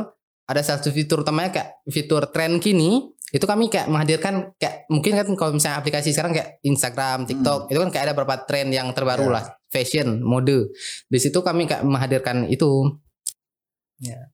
Ada 0.43 0.61
satu 0.65 0.89
fitur 0.89 1.21
utamanya 1.21 1.53
kayak 1.53 1.69
fitur 1.85 2.27
tren 2.27 2.57
kini. 2.57 3.05
Itu 3.29 3.45
kami 3.45 3.69
kayak 3.69 3.85
menghadirkan 3.87 4.57
kayak 4.57 4.89
mungkin 4.89 5.13
kan 5.13 5.27
kalau 5.37 5.53
misalnya 5.53 5.77
aplikasi 5.77 6.09
sekarang 6.09 6.33
kayak 6.33 6.57
Instagram, 6.61 7.23
TikTok, 7.23 7.69
itu 7.69 7.77
kan 7.77 7.89
kayak 7.89 8.03
ada 8.03 8.13
beberapa 8.13 8.41
tren 8.43 8.67
yang 8.69 8.89
terbaru 8.89 9.29
Ya. 9.29 9.31
lah, 9.31 9.43
fashion, 9.67 10.19
mode. 10.19 10.73
Di 11.05 11.15
situ 11.15 11.37
kami 11.39 11.63
kayak 11.63 11.85
menghadirkan 11.85 12.49
itu. 12.49 12.89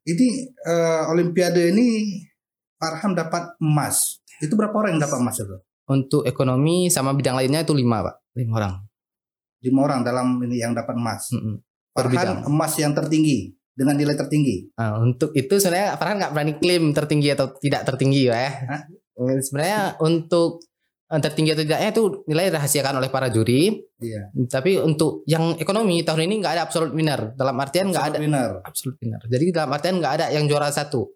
Ini 0.01 0.27
eh, 0.47 1.03
Olimpiade 1.05 1.69
ini 1.69 2.21
Farhan 2.85 3.17
dapat 3.17 3.57
emas. 3.57 4.21
Itu 4.37 4.53
berapa 4.53 4.77
orang 4.77 4.97
yang 4.97 5.01
dapat 5.09 5.17
emas 5.25 5.41
itu? 5.41 5.57
Untuk 5.89 6.21
ekonomi 6.29 6.93
sama 6.93 7.17
bidang 7.17 7.41
lainnya 7.41 7.65
itu 7.65 7.73
lima 7.73 8.05
pak, 8.05 8.15
lima 8.37 8.53
orang. 8.61 8.73
Lima 9.65 9.79
orang 9.81 9.99
dalam 10.05 10.37
ini 10.45 10.61
yang 10.61 10.77
dapat 10.77 10.93
emas. 10.93 11.33
Per 11.89 12.05
bidang. 12.05 12.45
Farhan 12.45 12.53
emas 12.53 12.73
yang 12.77 12.93
tertinggi 12.93 13.57
dengan 13.75 13.97
nilai 13.97 14.13
tertinggi. 14.13 14.71
Nah, 14.77 15.01
untuk 15.01 15.33
itu 15.33 15.57
sebenarnya 15.57 15.97
Farhan 15.97 16.17
nggak 16.21 16.31
berani 16.37 16.53
klaim 16.61 16.83
tertinggi 16.93 17.29
atau 17.33 17.51
tidak 17.57 17.81
tertinggi 17.89 18.29
ya. 18.29 18.37
Hah? 18.69 18.81
Sebenarnya 19.41 19.97
untuk 19.99 20.63
eh, 21.11 21.21
tertinggi 21.21 21.57
atau 21.57 21.63
tidaknya 21.65 21.89
itu 21.91 22.03
nilai 22.29 22.53
dirahasiakan 22.53 22.93
oleh 23.03 23.09
para 23.09 23.27
juri. 23.33 23.75
Iya. 23.99 24.31
Tapi 24.47 24.79
untuk 24.79 25.25
yang 25.27 25.57
ekonomi 25.57 26.05
tahun 26.05 26.29
ini 26.29 26.39
nggak 26.39 26.53
ada 26.55 26.63
absolute 26.69 26.93
winner. 26.95 27.33
Dalam 27.33 27.55
artian 27.57 27.89
nggak 27.91 28.05
ada 28.13 28.17
Winner. 28.21 28.51
absolute 28.63 28.97
winner. 29.03 29.21
Jadi 29.27 29.45
dalam 29.51 29.69
artian 29.73 29.95
nggak 29.99 30.13
ada 30.21 30.25
yang 30.31 30.47
juara 30.47 30.71
satu. 30.71 31.11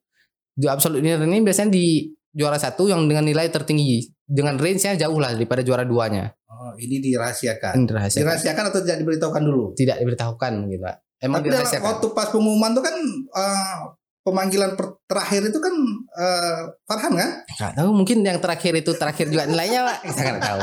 Di 0.60 0.68
absolute 0.68 1.00
winner 1.00 1.24
ini 1.24 1.40
biasanya 1.40 1.72
di 1.72 2.04
juara 2.30 2.60
satu 2.60 2.86
yang 2.86 3.08
dengan 3.08 3.24
nilai 3.24 3.48
tertinggi 3.48 4.04
dengan 4.22 4.60
range-nya 4.60 5.00
jauh 5.00 5.16
lah 5.16 5.32
daripada 5.32 5.64
juara 5.64 5.88
duanya. 5.88 6.36
Oh, 6.46 6.76
ini 6.76 7.00
dirahasiakan. 7.00 7.72
Ini 7.74 7.86
dirahasiakan. 7.88 8.20
Dirahasiakan 8.22 8.64
atau 8.68 8.80
tidak 8.84 8.98
diberitahukan 9.00 9.42
dulu? 9.42 9.64
Tidak 9.74 9.96
diberitahukan 9.98 10.52
gitu. 10.68 10.84
Pak. 10.84 10.96
Emang 11.20 11.40
Tapi 11.40 11.48
dirahasiakan. 11.50 11.86
waktu 11.88 12.08
pas 12.12 12.28
pengumuman 12.28 12.72
tuh 12.72 12.84
kan 12.84 12.96
eh, 13.32 13.78
pemanggilan 14.20 14.76
per- 14.76 15.00
terakhir 15.08 15.48
itu 15.48 15.60
kan 15.60 15.76
eh, 16.14 16.62
Farhan 16.84 17.14
kan? 17.16 17.30
Nggak 17.56 17.74
tahu 17.80 17.90
mungkin 17.96 18.18
yang 18.22 18.38
terakhir 18.38 18.74
itu 18.76 18.92
terakhir 18.94 19.26
juga 19.28 19.48
nilainya 19.48 19.80
Pak. 19.88 19.98
Saya 20.12 20.24
nggak 20.36 20.44
tahu. 20.44 20.60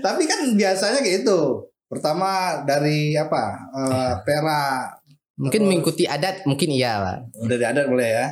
Tapi 0.00 0.22
kan 0.24 0.40
biasanya 0.54 0.98
kayak 1.02 1.26
itu. 1.26 1.40
Pertama 1.90 2.62
dari 2.64 3.12
apa? 3.14 3.44
eh, 3.76 4.12
pera 4.24 4.88
Mungkin 5.32 5.64
Oh. 5.64 5.68
mengikuti 5.68 6.04
adat 6.06 6.44
mungkin 6.46 6.70
iya 6.70 7.02
Pak. 7.02 7.18
udah 7.42 7.56
ada 7.58 7.82
boleh 7.88 8.08
ya. 8.08 8.26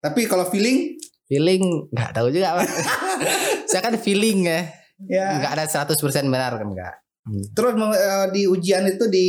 Tapi 0.00 0.24
kalau 0.24 0.48
feeling 0.48 0.96
Feeling 1.30 1.62
nggak 1.94 2.10
tahu 2.10 2.34
juga 2.34 2.58
Pak. 2.58 2.66
Saya 3.70 3.86
kan 3.86 3.94
feeling 4.02 4.50
ya. 4.50 4.66
ya 5.06 5.38
Nggak 5.38 5.52
ada 5.54 5.64
100% 5.86 5.94
benar 6.26 6.58
kan 6.58 6.66
enggak. 6.66 6.94
terus 7.54 7.76
eh, 7.94 8.26
di 8.34 8.42
ujian 8.50 8.82
itu 8.90 9.06
di 9.06 9.26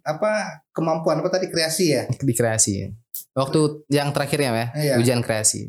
apa 0.00 0.62
kemampuan 0.72 1.20
apa 1.20 1.28
tadi 1.28 1.52
kreasi 1.52 1.92
ya? 1.92 2.08
Di 2.08 2.32
kreasi. 2.32 2.88
Waktu 3.36 3.84
yang 3.92 4.16
terakhirnya 4.16 4.50
ya, 4.54 4.66
Iya. 4.72 4.94
ujian 4.96 5.20
kreasi. 5.20 5.68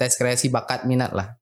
Tes 0.00 0.16
kreasi 0.16 0.48
bakat 0.48 0.88
minat 0.88 1.12
lah. 1.12 1.36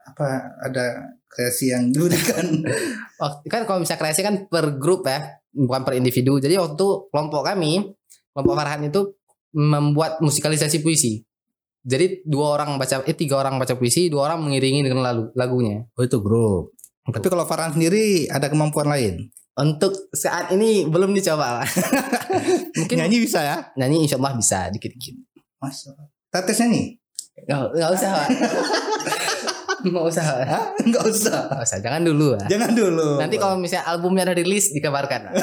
Apa 0.00 0.56
ada 0.64 1.12
kreasi 1.28 1.76
yang 1.76 1.92
diberikan? 1.92 2.64
Kan 3.52 3.68
kalau 3.68 3.84
misalnya 3.84 4.00
kreasi 4.00 4.20
kan 4.24 4.48
per 4.48 4.80
grup 4.80 5.04
ya, 5.04 5.36
bukan 5.52 5.84
per 5.84 6.00
individu. 6.00 6.40
Jadi 6.40 6.56
waktu 6.56 6.86
kelompok 7.12 7.44
kami, 7.44 7.84
kelompok 8.32 8.54
Farhan 8.56 8.88
itu 8.88 9.12
membuat 9.52 10.24
musikalisasi 10.24 10.80
puisi. 10.80 11.20
Jadi 11.84 12.24
dua 12.24 12.56
orang 12.56 12.80
baca, 12.80 13.04
eh 13.04 13.12
tiga 13.12 13.36
orang 13.36 13.60
baca 13.60 13.76
puisi, 13.76 14.08
dua 14.08 14.32
orang 14.32 14.40
mengiringi 14.40 14.80
dengan 14.80 15.04
lagu, 15.04 15.28
lagunya. 15.36 15.84
Oh 15.94 16.02
itu 16.02 16.16
grup. 16.24 16.72
Tapi 17.04 17.28
kalau 17.28 17.44
Farhan 17.44 17.76
sendiri 17.76 18.24
ada 18.32 18.48
kemampuan 18.48 18.88
lain. 18.88 19.28
Untuk 19.54 19.92
saat 20.16 20.50
ini 20.56 20.88
belum 20.88 21.12
dicoba. 21.12 21.60
Mungkin 22.80 22.96
nyanyi, 22.96 23.20
Nyanyi 23.20 23.26
bisa 23.28 23.40
ya? 23.44 23.56
insya 23.76 24.16
Allah 24.16 24.34
bisa 24.34 24.72
dikit-dikit. 24.72 25.14
Mas. 25.60 25.84
Tetes 26.32 26.58
nyanyi? 26.64 26.96
Nggak, 27.44 27.60
nggak 27.76 27.90
usah, 27.92 28.08
Pak. 28.10 28.28
Nggak 29.84 30.04
usah. 30.08 30.24
Hah? 30.24 30.64
Enggak 30.80 31.04
usah. 31.04 31.38
Nggak 31.52 31.64
usah, 31.68 31.78
jangan 31.84 32.02
dulu. 32.02 32.26
Pak. 32.40 32.48
Jangan 32.48 32.70
dulu. 32.72 33.08
Nanti 33.20 33.36
kalau 33.36 33.56
misalnya 33.60 33.84
albumnya 33.84 34.24
ada 34.24 34.34
rilis 34.34 34.72
dikabarkan. 34.72 35.28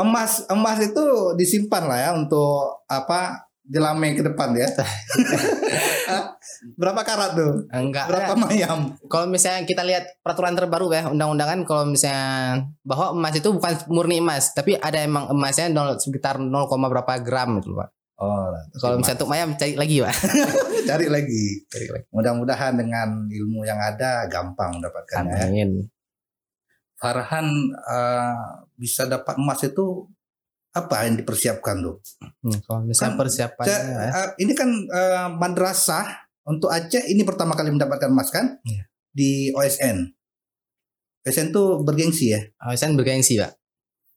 Emas 0.00 0.48
emas 0.48 0.80
itu 0.80 1.36
disimpan 1.36 1.84
lah 1.84 1.98
ya 2.00 2.10
untuk 2.16 2.88
apa 2.88 3.49
jelame 3.70 4.18
ke 4.18 4.22
depan 4.26 4.50
ya. 4.58 4.66
Berapa 6.76 7.00
karat 7.06 7.38
tuh? 7.38 7.70
Enggak. 7.70 8.10
Berapa 8.10 8.34
mayam? 8.34 8.98
Kalau 9.06 9.30
misalnya 9.30 9.62
kita 9.64 9.86
lihat 9.86 10.18
peraturan 10.20 10.58
terbaru 10.58 10.90
ya, 10.90 11.08
undang-undangan 11.08 11.62
kalau 11.64 11.86
misalnya 11.86 12.66
bahwa 12.82 13.14
emas 13.14 13.34
itu 13.38 13.48
bukan 13.54 13.72
murni 13.88 14.18
emas, 14.18 14.52
tapi 14.52 14.74
ada 14.76 15.00
emang 15.00 15.30
emasnya 15.30 15.70
nol- 15.70 15.96
sekitar 15.96 16.42
0, 16.42 16.50
berapa 16.66 17.22
gram 17.22 17.62
gitu, 17.62 17.78
Pak. 17.78 17.88
Oh, 18.20 18.52
Kalau 18.76 19.00
misalnya 19.00 19.16
untuk 19.16 19.30
mayam 19.32 19.50
cari 19.56 19.72
lagi, 19.80 19.96
Pak. 20.04 20.14
cari 20.90 21.06
lagi. 21.08 21.44
Cari 21.72 21.86
lagi. 21.88 22.04
Mudah-mudahan 22.12 22.76
dengan 22.76 23.24
ilmu 23.24 23.64
yang 23.64 23.80
ada 23.80 24.28
gampang 24.28 24.76
mendapatkannya. 24.76 25.40
ya. 25.40 25.46
Amin. 25.48 25.70
Farhan 27.00 27.48
eh, 27.72 28.36
bisa 28.76 29.08
dapat 29.08 29.40
emas 29.40 29.64
itu 29.64 30.04
apa 30.70 31.02
yang 31.02 31.16
dipersiapkan 31.16 31.76
tuh? 31.78 31.98
Hmm, 32.40 32.58
kalau 32.62 32.80
misalnya 32.82 33.10
Kan, 33.10 33.18
persiapannya 33.18 33.70
Saya- 33.70 34.06
ya. 34.06 34.10
eh, 34.12 34.28
ini 34.38 34.52
kan 34.52 34.70
eh, 34.70 35.28
madrasah 35.32 36.06
untuk 36.42 36.68
Aceh 36.68 37.04
ini 37.04 37.22
pertama 37.22 37.52
kali 37.52 37.70
mendapatkan 37.70 38.06
emas 38.06 38.28
kan 38.28 38.58
Iya. 38.62 38.82
di 39.08 39.30
OSN. 39.50 39.98
OSN 41.20 41.50
tuh 41.50 41.82
bergengsi 41.82 42.32
ya. 42.32 42.40
Awasan 42.58 42.94
bergengsi, 42.94 43.36
Pak. 43.36 43.52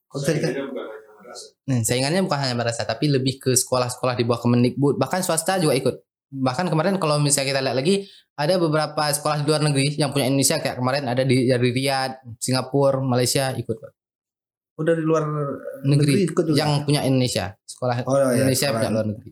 Kok 0.08 0.18
bisa 0.18 0.32
dikata- 0.32 0.54
Saingannya 0.54 0.64
bukan 0.64 0.86
hanya 0.86 1.10
madrasah. 1.12 1.48
Nah, 1.64 1.78
saingannya 1.82 2.20
bukan 2.22 2.38
hanya 2.38 2.54
madrasah, 2.54 2.84
tapi 2.84 3.04
lebih 3.08 3.34
ke 3.38 3.52
sekolah-sekolah 3.52 4.14
di 4.14 4.24
bawah 4.24 4.40
Kemendikbud, 4.40 4.94
bahkan 4.96 5.20
swasta 5.20 5.58
juga 5.58 5.74
ikut. 5.74 5.94
Bahkan 6.30 6.66
kemarin 6.66 6.96
kalau 6.96 7.18
misalnya 7.18 7.52
kita 7.52 7.60
lihat 7.60 7.76
lagi, 7.76 8.06
ada 8.34 8.54
beberapa 8.56 9.04
sekolah 9.06 9.36
di 9.38 9.46
luar 9.46 9.62
negeri 9.62 9.94
yang 9.94 10.10
punya 10.10 10.26
Indonesia 10.26 10.58
kayak 10.58 10.74
kemarin 10.74 11.04
ada 11.04 11.22
di 11.22 11.44
dari 11.44 11.70
Riyadh, 11.70 12.34
Singapura, 12.36 12.98
Malaysia 12.98 13.52
ikut 13.52 13.76
Pak. 13.76 13.92
Oh 14.74 14.82
dari 14.82 15.00
luar 15.00 15.22
negeri, 15.82 16.26
ikut 16.26 16.44
juga. 16.44 16.58
yang 16.58 16.82
punya 16.82 17.02
Indonesia, 17.02 17.54
sekolah 17.60 18.02
Oh, 18.02 18.16
iya, 18.16 18.42
Indonesia 18.42 18.66
sekolah. 18.66 18.80
punya 18.80 18.90
luar 18.90 19.06
negeri. 19.08 19.30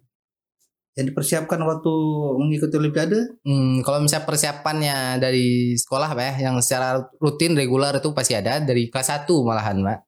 yang 0.93 1.09
dipersiapkan 1.09 1.57
waktu 1.59 1.93
mengikuti 2.37 2.77
Olimpiade 2.77 3.41
Hmm, 3.41 3.81
kalau 3.81 3.99
misalnya 3.99 4.29
persiapannya 4.29 4.97
dari 5.17 5.73
sekolah 5.73 6.13
Pak 6.13 6.21
ya, 6.23 6.35
yang 6.45 6.61
secara 6.61 6.89
rutin 7.17 7.57
reguler 7.57 7.97
itu 7.97 8.13
pasti 8.13 8.37
ada 8.37 8.61
dari 8.61 8.87
kelas 8.87 9.09
1 9.09 9.25
malahan 9.41 9.81
Pak. 9.81 9.99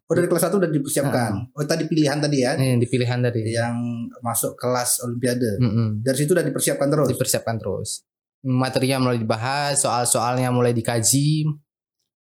oh 0.00 0.14
dari 0.14 0.24
kelas 0.24 0.46
1 0.46 0.54
udah 0.54 0.70
dipersiapkan 0.70 1.30
oh 1.50 1.66
tadi 1.66 1.84
pilihan 1.84 2.16
tadi 2.16 2.38
ya 2.38 2.54
Ini 2.54 2.78
dipilihan 2.78 3.18
dari 3.18 3.50
yang 3.50 3.82
masuk 4.20 4.54
kelas 4.54 5.02
Olimpiade 5.02 5.58
Mm-mm. 5.58 5.88
dari 6.00 6.16
situ 6.16 6.30
udah 6.30 6.44
dipersiapkan 6.44 6.86
terus 6.86 7.08
dipersiapkan 7.10 7.56
terus. 7.58 8.06
Materinya 8.40 9.02
mulai 9.02 9.18
dibahas, 9.18 9.82
soal-soalnya 9.82 10.48
mulai 10.48 10.70
dikaji. 10.70 11.50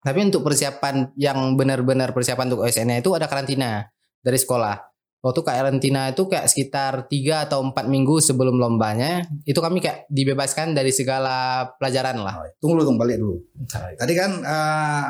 Tapi 0.08 0.20
untuk 0.24 0.48
persiapan 0.48 1.12
yang 1.20 1.60
benar-benar 1.60 2.16
persiapan 2.16 2.48
untuk 2.48 2.64
OSN 2.64 3.04
itu 3.04 3.12
ada 3.12 3.28
karantina 3.28 3.84
dari 4.24 4.40
sekolah. 4.40 4.80
Waktu 5.20 5.44
karantina 5.44 6.16
itu 6.16 6.32
kayak 6.32 6.48
sekitar 6.48 6.94
3 7.12 7.50
atau 7.52 7.60
4 7.60 7.76
minggu 7.92 8.24
sebelum 8.24 8.56
lombanya, 8.56 9.28
itu 9.44 9.60
kami 9.60 9.84
kayak 9.84 10.08
dibebaskan 10.08 10.72
dari 10.72 10.96
segala 10.96 11.68
pelajaran 11.76 12.24
lah. 12.24 12.48
tunggu 12.64 12.80
dulu 12.80 12.96
balik 12.96 13.20
dulu 13.20 13.36
tadi 14.00 14.14
kan 14.16 14.32
eh, 14.40 15.06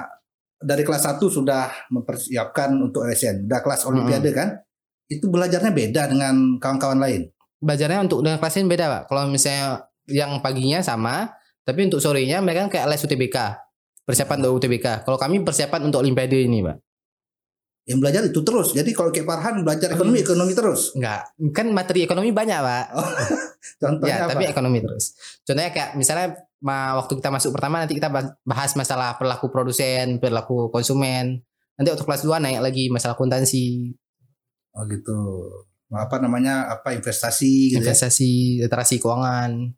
dari 0.57 0.81
kelas 0.81 1.03
1 1.13 1.21
sudah 1.21 1.69
mempersiapkan 1.93 2.73
untuk 2.81 3.05
OSN 3.05 3.45
udah 3.45 3.61
kelas 3.61 3.85
Olimpiade 3.85 4.33
kan 4.33 4.57
itu 5.05 5.29
belajarnya 5.29 5.69
beda 5.75 6.09
dengan 6.09 6.57
kawan-kawan 6.57 6.97
lain 6.97 7.29
Belajarnya 7.57 8.05
untuk 8.05 8.21
dengan 8.21 8.37
kelas 8.37 8.53
lain 8.61 8.69
beda, 8.69 8.85
Pak. 8.85 9.01
Kalau 9.09 9.23
misalnya 9.33 9.89
yang 10.05 10.37
paginya 10.45 10.79
sama, 10.85 11.33
tapi 11.65 11.89
untuk 11.89 11.97
sorenya 11.97 12.37
mereka 12.37 12.69
kan 12.69 12.71
kayak 12.77 12.85
les 12.93 13.01
UTBK. 13.01 13.37
Persiapan 14.07 14.39
untuk 14.39 14.63
UTBK. 14.63 15.03
Kalau 15.03 15.19
kami 15.19 15.43
persiapan 15.43 15.91
untuk 15.91 15.99
Olimpiade 15.99 16.39
ini, 16.39 16.63
Pak. 16.63 16.77
yang 17.87 18.03
belajar 18.03 18.19
itu 18.19 18.43
terus 18.43 18.75
jadi 18.75 18.91
kalau 18.91 19.15
kayak 19.15 19.23
Farhan 19.23 19.63
belajar 19.63 19.87
ekonomi 19.95 20.19
ekonomi 20.19 20.51
terus 20.51 20.91
Enggak, 20.91 21.31
kan 21.55 21.71
materi 21.71 22.03
ekonomi 22.03 22.35
banyak, 22.35 22.59
Pak. 22.59 22.85
contohnya 23.83 24.15
Ya, 24.15 24.23
apa 24.27 24.35
tapi 24.35 24.43
ekonomi 24.43 24.83
terus. 24.83 25.15
Contohnya 25.47 25.71
kayak 25.71 25.95
misalnya 25.95 26.35
waktu 26.99 27.13
kita 27.15 27.31
masuk 27.31 27.55
pertama 27.55 27.79
nanti 27.79 27.95
kita 27.95 28.11
bah- 28.11 28.35
bahas 28.43 28.75
masalah 28.75 29.15
perilaku 29.15 29.47
produsen, 29.47 30.19
perilaku 30.19 30.67
konsumen. 30.67 31.39
Nanti 31.79 31.87
waktu 31.95 32.03
kelas 32.03 32.27
2 32.27 32.43
naik 32.43 32.59
lagi 32.59 32.83
masalah 32.91 33.15
akuntansi, 33.15 33.95
oh 34.75 34.83
gitu 34.91 35.19
apa 35.87 36.19
namanya 36.19 36.67
apa 36.67 36.91
investasi 36.91 37.71
gitu 37.71 37.79
ya 37.79 37.95
investasi, 37.95 38.59
literasi 38.67 38.99
keuangan. 38.99 39.71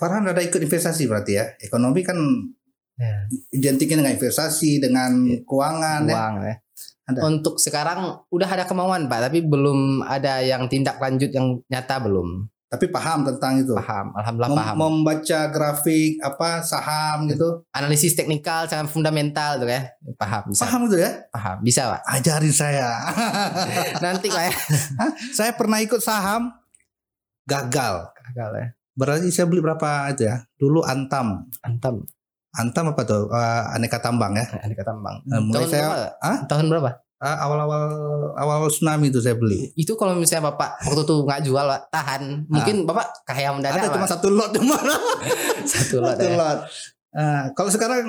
Farhan 0.00 0.24
ada 0.32 0.40
ikut 0.40 0.58
investasi 0.64 1.04
berarti 1.04 1.32
ya 1.36 1.44
ekonomi 1.60 2.00
kan 2.00 2.16
Ya. 2.94 3.26
identiknya 3.50 3.98
dengan 3.98 4.14
investasi 4.14 4.78
dengan 4.78 5.10
keuangan 5.42 6.06
ya 6.06 6.14
Uang 6.14 6.36
ya. 6.42 6.54
Ada. 7.04 7.20
Untuk 7.20 7.58
sekarang 7.58 8.00
udah 8.28 8.48
ada 8.48 8.64
kemauan, 8.64 9.04
Pak, 9.06 9.28
tapi 9.28 9.44
belum 9.44 10.00
ada 10.00 10.40
yang 10.40 10.64
tindak 10.66 10.96
lanjut 10.96 11.28
yang 11.28 11.60
nyata 11.66 12.00
belum. 12.00 12.48
tapi 12.64 12.90
paham 12.90 13.22
tentang 13.22 13.60
itu 13.60 13.70
Paham, 13.70 14.10
alhamdulillah 14.14 14.50
Mem- 14.50 14.58
paham. 14.58 14.74
membaca 14.76 15.40
grafik 15.46 16.18
apa 16.18 16.58
saham 16.60 17.28
gitu 17.28 17.62
Analisis 17.70 18.14
teknikal 18.14 18.66
sangat 18.66 18.88
fundamental 18.88 19.58
tuh 19.58 19.68
ya. 19.68 19.94
Paham, 20.14 20.42
bisa. 20.48 20.62
paham 20.64 20.80
itu 20.86 20.96
ya 20.98 21.10
Paham, 21.30 21.56
bisa, 21.62 21.82
Pak. 21.88 22.00
ajarin 22.08 22.50
saya 22.50 22.88
Nanti 24.04 24.26
Pak 24.26 24.42
ya. 24.42 24.52
saya 25.30 25.50
pernah 25.52 25.78
ikut 25.78 25.98
saham 25.98 26.50
gagal 27.44 28.10
Gagal 28.24 28.50
ya. 28.54 28.66
berarti 28.94 29.28
saya 29.28 29.44
beli 29.44 29.60
berapa 29.60 30.10
itu 30.10 30.24
ya 30.24 30.42
dulu 30.56 30.82
antam 30.82 31.46
Antam. 31.60 32.02
Antam 32.54 32.88
apa 32.88 33.02
tuh 33.02 33.26
Eh, 33.26 33.62
aneka 33.72 33.98
tambang 33.98 34.32
ya 34.32 34.46
Ada 34.46 34.72
kata 34.72 34.92
Bang. 34.96 35.16
Nah, 35.24 35.38
mulai 35.38 35.54
Tahun 35.56 35.68
saya- 35.68 35.84
berapa? 35.84 36.08
Hah? 36.20 36.38
Tahun 36.46 36.66
berapa? 36.66 36.90
Eh, 37.16 37.36
awal-awal 37.40 37.82
awal 38.34 38.68
tsunami 38.68 39.08
itu 39.08 39.16
saya 39.16 39.32
beli 39.32 39.72
Itu 39.74 39.94
kalau 39.94 40.12
misalnya 40.12 40.50
Bapak 40.50 40.82
waktu 40.82 41.02
itu 41.02 41.14
nggak 41.20 41.40
jual, 41.42 41.64
Pak, 41.64 41.80
tahan. 41.88 42.22
Mungkin 42.46 42.76
Bapak 42.84 43.06
kaya 43.24 43.48
mendadak, 43.50 43.80
ada 43.80 43.90
cuma 43.90 44.04
satu 44.04 44.28
lot 44.28 44.50
cuma 44.50 44.76
satu 45.64 45.96
lot 45.98 46.14
satu 46.14 46.26
ya. 46.26 46.34
lot 46.34 46.58
Eh, 47.12 47.42
kalau 47.52 47.70
sekarang 47.70 48.02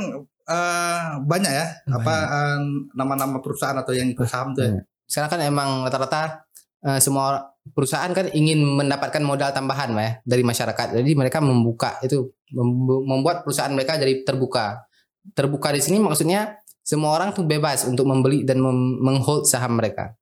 eh, 0.43 1.03
banyak 1.21 1.47
ya 1.47 1.65
apa 1.87 2.15
eh, 2.25 2.59
nama-nama 2.91 3.37
perusahaan 3.37 3.75
atau 3.75 3.91
yang 3.91 4.09
ikut 4.09 4.25
saham 4.25 4.51
tuh 4.51 4.65
ya? 4.65 4.81
Sekarang 5.05 5.29
kan 5.31 5.41
emang 5.43 5.69
rata-rata 5.81 6.43
eh, 6.81 6.97
semua 6.97 7.54
perusahaan 7.73 8.11
kan 8.13 8.29
ingin 8.29 8.61
mendapatkan 8.61 9.23
modal 9.25 9.49
tambahan 9.49 9.95
ya 9.97 10.11
dari 10.21 10.43
masyarakat. 10.45 11.01
Jadi 11.01 11.11
mereka 11.17 11.41
membuka 11.41 11.97
itu 12.05 12.35
mem- 12.53 13.05
membuat 13.09 13.41
perusahaan 13.41 13.73
mereka 13.73 13.97
jadi 13.97 14.21
terbuka. 14.21 14.85
Terbuka 15.33 15.73
di 15.73 15.81
sini 15.81 15.97
maksudnya 15.97 16.61
semua 16.85 17.17
orang 17.17 17.33
tuh 17.33 17.47
bebas 17.47 17.89
untuk 17.89 18.05
membeli 18.05 18.45
dan 18.45 18.61
mem- 18.61 19.01
menghold 19.01 19.49
saham 19.49 19.81
mereka. 19.81 20.13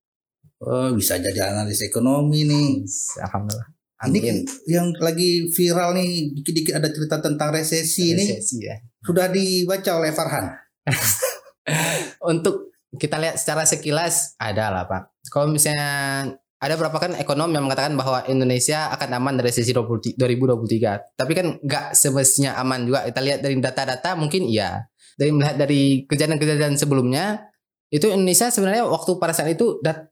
Oh, 0.64 0.96
bisa 0.96 1.20
jadi 1.20 1.52
analis 1.52 1.84
ekonomi 1.84 2.48
nih. 2.48 2.88
Alhamdulillah. 3.20 3.68
Ini 4.04 4.20
Amin. 4.20 4.38
yang 4.68 4.88
lagi 5.00 5.48
viral 5.52 5.96
nih, 5.96 6.36
dikit-dikit 6.36 6.76
ada 6.76 6.92
cerita 6.92 7.24
tentang 7.24 7.56
resesi 7.56 8.12
ini 8.12 8.36
Resesi 8.36 8.60
ya. 8.60 8.76
sudah 9.00 9.32
dibaca 9.32 9.92
oleh 9.96 10.12
Farhan. 10.12 10.52
Untuk 12.32 12.76
kita 13.00 13.16
lihat 13.18 13.40
secara 13.40 13.64
sekilas 13.64 14.36
ada 14.36 14.70
lah 14.76 14.84
Pak. 14.92 15.24
Kalau 15.32 15.48
misalnya 15.48 16.36
ada 16.64 16.80
beberapa 16.80 16.96
kan 16.96 17.12
ekonom 17.20 17.52
yang 17.52 17.68
mengatakan 17.68 17.92
bahwa 18.00 18.24
Indonesia 18.32 18.88
akan 18.96 19.20
aman 19.20 19.36
dari 19.36 19.52
resesi 19.52 19.76
20 19.76 20.16
2023. 20.16 21.20
Tapi 21.20 21.32
kan 21.36 21.60
nggak 21.60 21.92
semestinya 21.92 22.56
aman 22.56 22.88
juga. 22.88 23.04
Kita 23.04 23.20
lihat 23.20 23.40
dari 23.44 23.60
data-data 23.60 24.16
mungkin 24.16 24.48
iya. 24.48 24.88
Dari 25.20 25.36
melihat 25.36 25.60
dari 25.60 26.08
kejadian-kejadian 26.08 26.80
sebelumnya 26.80 27.52
itu 27.92 28.08
Indonesia 28.08 28.48
sebenarnya 28.48 28.88
waktu 28.88 29.12
pada 29.20 29.36
saat 29.36 29.52
itu 29.52 29.84
dat, 29.84 30.08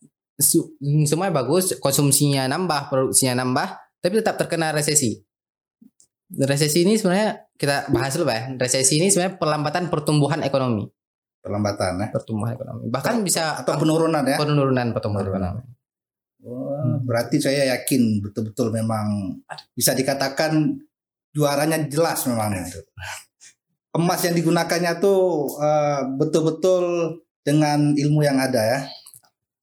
semuanya 1.08 1.39
bagus, 1.39 1.79
konsumsinya 1.79 2.46
nambah, 2.51 2.91
produksinya 2.91 3.41
nambah, 3.41 3.79
tapi 4.03 4.20
tetap 4.20 4.36
terkena 4.36 4.75
resesi. 4.75 5.24
Resesi 6.36 6.84
ini 6.84 7.00
sebenarnya 7.00 7.48
kita 7.55 7.89
bahas 7.96 8.12
dulu 8.20 8.27
ya. 8.27 8.51
Resesi 8.60 9.00
ini 9.00 9.08
sebenarnya 9.08 9.39
perlambatan 9.39 9.88
pertumbuhan 9.88 10.43
ekonomi 10.43 10.84
Perlambatan 11.41 11.98
ya. 11.98 12.08
pertumbuhan 12.13 12.53
ekonomi. 12.53 12.91
Bahkan 12.93 13.15
bisa 13.25 13.65
Atau 13.65 13.79
penurunan 13.81 14.22
ya. 14.22 14.38
penurunan 14.38 14.93
pertumbuhan 14.93 15.25
ekonomi. 15.25 15.63
Wah, 16.41 16.98
berarti 17.05 17.38
saya 17.38 17.77
yakin 17.77 18.21
betul-betul 18.25 18.74
memang 18.74 19.38
bisa 19.77 19.93
dikatakan 19.93 20.74
juaranya 21.29 21.86
jelas 21.86 22.25
memang 22.25 22.57
itu. 22.57 22.81
Emas 23.93 24.24
yang 24.25 24.33
digunakannya 24.33 24.98
tuh 24.98 25.21
eh, 25.62 26.01
betul-betul 26.17 26.86
dengan 27.45 27.93
ilmu 27.93 28.25
yang 28.25 28.41
ada 28.41 28.62
ya. 28.62 28.79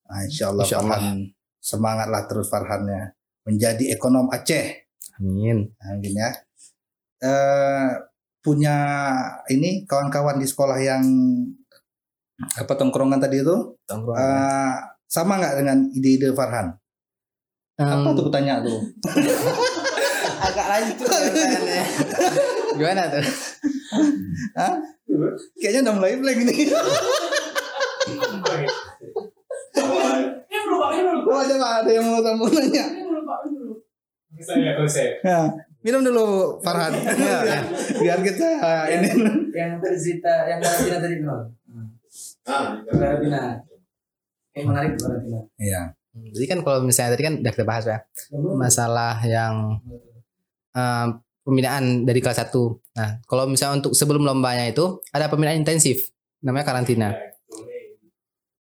Nah, 0.09 0.21
insya 0.25 0.49
Allah, 0.49 0.63
Insya 0.65 0.79
Allah. 0.81 0.99
Farhan 0.99 1.19
semangatlah 1.59 2.23
terus 2.25 2.47
Farhannya 2.47 3.13
menjadi 3.43 3.93
ekonom 3.93 4.31
Aceh. 4.31 4.89
Amin. 5.19 5.67
Amin 5.83 6.13
ya. 6.15 6.31
Eh, 7.19 7.89
punya 8.39 8.77
ini 9.51 9.83
kawan-kawan 9.83 10.39
di 10.39 10.47
sekolah 10.47 10.79
yang 10.79 11.03
apa 12.39 12.71
tongkrongan 12.71 13.19
tadi 13.19 13.43
itu 13.43 13.75
eh, 13.91 14.75
sama 15.09 15.41
nggak 15.41 15.57
dengan 15.57 15.77
ide-ide 15.89 16.29
Farhan? 16.37 16.69
Apa 17.81 18.09
tuh 18.13 18.29
tanya 18.29 18.61
tuh? 18.61 18.77
agak 20.39 20.65
lanjut 20.69 20.95
pertanyaannya. 21.03 21.83
Gimana 22.79 23.01
tuh? 23.11 23.25
Hah? 24.55 24.73
Kayaknya 25.59 25.79
udah 25.89 25.93
mulai 25.97 26.15
blank 26.21 26.39
ini. 26.45 26.55
Oh, 31.29 31.41
coba 31.45 31.67
ada 31.83 31.89
yang 31.91 32.05
mau 32.09 32.21
kamu 32.23 32.45
nanya. 32.53 32.85
Saya 34.39 34.71
konsep. 34.79 35.19
Ya, 35.25 35.51
minum 35.83 36.01
dulu 36.05 36.57
Farhan. 36.63 36.95
Ya, 36.95 37.59
biar 37.99 38.19
kita 38.23 38.47
ini. 38.87 39.09
yang 39.51 39.81
tadi 39.83 39.97
cerita 39.99 40.47
yang 40.47 40.59
karantina 40.63 40.97
tadi 41.01 41.15
nol 41.19 41.41
Ah, 42.47 42.79
karantina 42.87 43.59
yang 44.59 44.67
menarik 44.67 44.93
karantina 44.95 45.39
Iya. 45.55 45.81
Jadi 46.09 46.45
kan 46.45 46.59
kalau 46.61 46.79
misalnya 46.81 47.15
tadi 47.15 47.23
kan 47.23 47.35
udah 47.39 47.51
kita 47.51 47.63
bahas 47.63 47.85
ya 47.85 47.97
masalah 48.55 49.15
yang 49.23 49.79
eh, 50.71 51.05
pembinaan 51.41 52.03
dari 52.03 52.19
kelas 52.19 52.43
1. 52.43 52.53
Nah, 52.93 53.09
kalau 53.23 53.47
misalnya 53.47 53.79
untuk 53.79 53.93
sebelum 53.93 54.21
lombanya 54.21 54.67
itu 54.67 54.99
ada 55.09 55.25
pembinaan 55.25 55.57
intensif 55.57 56.11
namanya 56.39 56.67
karantina. 56.67 57.09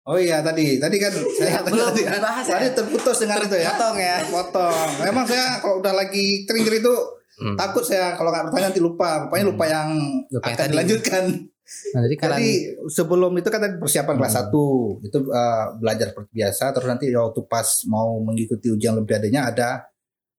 Oh 0.02 0.16
iya 0.16 0.40
tadi, 0.40 0.80
tadi 0.80 0.96
kan 0.96 1.12
saya 1.38 1.60
belum 1.60 1.92
tadi, 1.92 2.00
dibahas 2.08 2.46
ya. 2.48 2.56
tadi 2.56 2.66
terputus 2.72 3.16
dengan 3.20 3.44
itu 3.44 3.56
ya. 3.56 3.70
Potong 3.76 3.96
ya. 3.98 4.16
Potong. 4.24 4.88
Memang 5.04 5.24
saya 5.28 5.46
kalau 5.60 5.84
udah 5.84 5.92
lagi 5.92 6.44
kering-kering 6.44 6.80
itu 6.80 6.96
Hmm. 7.38 7.54
takut 7.54 7.86
saya 7.86 8.18
kalau 8.18 8.34
nggak 8.34 8.50
bertanya 8.50 8.66
nanti 8.66 8.82
lupa. 8.82 9.22
Rupanya 9.22 9.44
lupa 9.46 9.64
yang 9.70 9.88
Lupa 10.26 10.42
yang 10.50 10.56
akan 10.58 10.64
tadi. 10.66 10.72
dilanjutkan. 10.74 11.24
Nah, 11.68 12.00
jadi 12.08 12.16
karan 12.16 12.38
Jadi 12.40 12.52
sebelum 12.88 13.32
itu 13.36 13.48
kan 13.52 13.60
tadi 13.60 13.76
persiapan 13.76 14.14
kelas 14.16 14.34
Hmm. 14.34 14.48
1 14.48 15.04
itu 15.04 15.18
eh, 15.28 15.64
belajar 15.76 16.06
seperti 16.12 16.30
biasa 16.32 16.64
terus 16.72 16.88
nanti 16.88 17.04
waktu 17.12 17.40
pas 17.44 17.68
mau 17.84 18.16
mengikuti 18.24 18.72
ujian 18.72 18.96
olimpiadanya 18.96 19.52
ada 19.52 19.70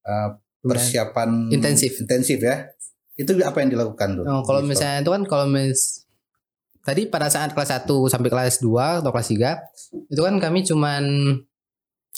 eh, 0.01 0.29
persiapan 0.59 1.53
Intensif. 1.53 2.01
intensif 2.01 2.41
ya. 2.41 2.65
Itu 3.13 3.37
apa 3.45 3.61
yang 3.61 3.69
dilakukan 3.69 4.17
tuh? 4.17 4.25
Oh, 4.25 4.41
kalau 4.41 4.65
misalnya 4.65 5.05
itu 5.05 5.11
kan 5.13 5.23
kalau 5.23 5.45
mis 5.45 6.03
tadi 6.81 7.05
pada 7.05 7.29
saat 7.29 7.53
kelas 7.53 7.85
1 7.85 7.85
sampai 8.09 8.29
kelas 8.31 8.57
2 8.59 9.03
atau 9.05 9.11
kelas 9.13 9.29
3 9.29 10.09
itu 10.09 10.21
kan 10.23 10.35
kami 10.41 10.65
cuman 10.65 11.03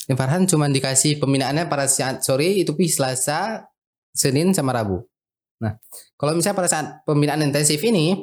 yang 0.08 0.18
Farhan 0.18 0.48
cuman 0.48 0.72
dikasih 0.72 1.20
pembinaannya 1.20 1.68
pada 1.68 1.84
saat 1.86 2.24
sore 2.24 2.58
itu 2.58 2.72
pi 2.72 2.88
Selasa, 2.88 3.68
Senin 4.10 4.50
sama 4.50 4.74
Rabu. 4.74 4.98
Nah, 5.62 5.78
kalau 6.16 6.34
misalnya 6.34 6.58
pada 6.58 6.70
saat 6.70 6.86
pembinaan 7.06 7.38
intensif 7.38 7.78
ini 7.86 8.18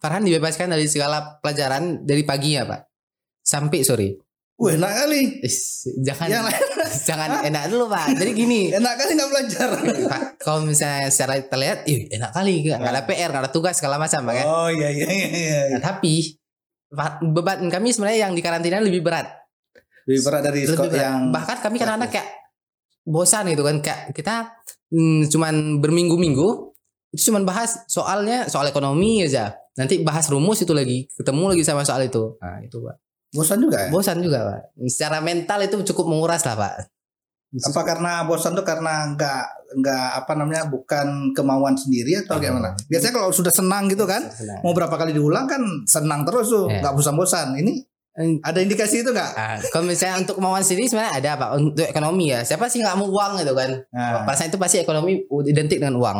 Farhan 0.00 0.24
dibebaskan 0.24 0.72
dari 0.72 0.88
segala 0.88 1.38
pelajaran 1.44 2.08
dari 2.08 2.24
pagi 2.24 2.56
ya, 2.56 2.64
Pak. 2.64 2.80
Sampai 3.44 3.84
sore. 3.84 4.16
Wah, 4.60 4.76
enak 4.76 4.92
kali. 4.92 5.22
Is, 5.40 5.88
jangan 6.04 6.28
Yang 6.28 6.44
lain 6.52 6.62
jangan 7.08 7.28
enak 7.48 7.64
dulu, 7.72 7.84
Pak. 7.88 8.12
Jadi 8.16 8.30
gini, 8.32 8.60
enak 8.80 8.94
kali 8.96 9.10
nggak 9.16 9.30
belajar. 9.32 9.68
Pak, 10.08 10.22
kalau 10.40 10.64
misalnya 10.64 11.08
secara 11.12 11.40
terlihat, 11.40 11.88
ih 11.88 12.08
enak 12.12 12.32
kali, 12.32 12.64
nggak 12.64 12.78
nggak 12.80 12.92
ada 12.96 13.02
PR, 13.04 13.28
nggak 13.32 13.44
ada 13.48 13.52
tugas 13.52 13.76
segala 13.76 13.96
macam, 14.00 14.20
Pak. 14.24 14.34
kan? 14.40 14.46
Oh 14.48 14.68
iya 14.68 14.88
iya 14.88 15.08
iya. 15.08 15.28
iya. 15.32 15.60
Nah, 15.76 15.80
tapi 15.80 16.36
beban 17.24 17.70
kami 17.72 17.92
sebenarnya 17.92 18.28
yang 18.28 18.32
di 18.36 18.42
karantina 18.44 18.80
lebih 18.80 19.00
berat. 19.04 19.28
Lebih 20.08 20.20
berat 20.24 20.42
dari 20.44 20.60
Lebih 20.64 20.90
berat. 20.90 21.04
yang 21.08 21.18
Bahkan 21.28 21.56
kami 21.60 21.76
kadang-kadang 21.80 22.12
kayak 22.12 22.28
bosan 23.06 23.48
gitu 23.48 23.64
kan 23.64 23.80
kayak 23.80 24.12
kita 24.12 24.60
hmm, 24.92 25.30
cuman 25.32 25.80
berminggu-minggu 25.80 26.69
itu 27.10 27.22
cuman 27.26 27.42
bahas 27.42 27.82
soalnya 27.86 28.46
soal 28.46 28.66
ekonomi 28.66 29.22
aja. 29.22 29.54
Nanti 29.74 30.02
bahas 30.02 30.26
rumus 30.28 30.60
itu 30.60 30.70
lagi, 30.70 31.08
ketemu 31.10 31.54
lagi 31.54 31.62
sama 31.62 31.82
soal 31.82 32.04
itu. 32.04 32.36
Nah, 32.38 32.60
itu, 32.60 32.78
Pak. 32.78 32.96
bosan 33.30 33.58
juga 33.62 33.78
ya. 33.86 33.88
Bosan 33.88 34.18
juga, 34.18 34.38
Pak. 34.42 34.60
Secara 34.86 35.18
mental 35.18 35.62
itu 35.62 35.76
cukup 35.94 36.10
menguras 36.10 36.42
lah, 36.42 36.54
Pak. 36.54 36.74
Apa 37.50 37.82
karena 37.82 38.22
bosan 38.22 38.54
tuh 38.54 38.62
karena 38.62 39.10
nggak 39.10 39.42
nggak 39.82 40.06
apa 40.22 40.32
namanya 40.34 40.66
bukan 40.66 41.30
kemauan 41.30 41.74
sendiri 41.74 42.22
atau 42.22 42.38
Oh. 42.38 42.42
gimana? 42.42 42.74
Biasanya 42.86 43.10
kalau 43.12 43.30
sudah 43.30 43.50
senang 43.50 43.86
gitu 43.86 44.06
kan, 44.06 44.22
Senang. 44.30 44.62
mau 44.62 44.70
berapa 44.70 44.94
kali 44.94 45.10
diulang 45.10 45.46
kan 45.46 45.58
senang 45.84 46.22
terus 46.22 46.46
tuh, 46.46 46.66
Iya. 46.66 46.78
nggak 46.78 46.94
bosan-bosan. 46.94 47.58
Ini 47.58 47.72
ada 48.42 48.58
indikasi 48.58 49.02
itu 49.02 49.10
nggak? 49.10 49.30
ah, 49.32 49.58
kalau 49.70 49.86
misalnya 49.86 50.20
untuk 50.20 50.38
kemauan 50.38 50.62
sendiri 50.62 50.86
sebenarnya 50.86 51.14
ada 51.16 51.30
Pak 51.36 51.50
untuk 51.56 51.86
ekonomi 51.86 52.24
ya. 52.28 52.42
Siapa 52.42 52.66
sih 52.66 52.78
nggak 52.78 52.94
mau 52.94 53.06
uang 53.08 53.32
gitu 53.38 53.54
kan? 53.54 53.70
Nah, 53.90 54.26
saat 54.30 54.50
itu 54.50 54.58
pasti 54.58 54.76
ekonomi 54.78 55.22
identik 55.46 55.78
dengan 55.78 55.98
uang. 55.98 56.18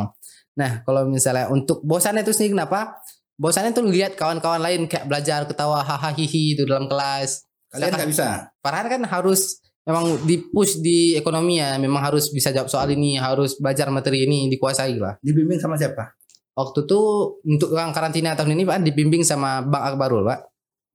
Nah, 0.59 0.83
kalau 0.83 1.07
misalnya 1.07 1.47
untuk 1.53 1.85
bosan 1.87 2.19
itu 2.19 2.35
sendiri 2.35 2.59
kenapa? 2.59 2.99
Bosannya 3.41 3.73
tuh 3.73 3.89
lihat 3.89 4.21
kawan-kawan 4.21 4.61
lain 4.61 4.85
kayak 4.85 5.09
belajar 5.09 5.49
ketawa 5.49 5.81
hahaha 5.81 6.13
hihi 6.13 6.59
itu 6.59 6.69
dalam 6.69 6.85
kelas. 6.91 7.49
kalian 7.73 7.93
nggak 7.97 8.11
bisa. 8.11 8.29
Farhan 8.61 8.87
kan 8.91 9.03
harus 9.09 9.63
memang 9.87 10.21
dipush 10.29 10.83
di 10.83 11.17
ekonomi 11.17 11.57
ya, 11.57 11.81
memang 11.81 12.05
harus 12.05 12.29
bisa 12.29 12.53
jawab 12.53 12.69
soal 12.69 12.91
ini, 12.93 13.17
harus 13.17 13.57
belajar 13.57 13.89
materi 13.89 14.29
ini 14.29 14.51
dikuasai 14.53 14.99
lah. 15.01 15.17
Dibimbing 15.25 15.57
sama 15.57 15.81
siapa? 15.81 16.13
Waktu 16.53 16.85
itu 16.85 17.01
untuk 17.47 17.73
yang 17.73 17.95
karantina 17.95 18.37
tahun 18.37 18.59
ini 18.59 18.69
Pak 18.69 18.85
dibimbing 18.85 19.25
sama 19.25 19.65
Bang 19.65 19.95
Akbarul, 19.95 20.27
Pak. 20.27 20.41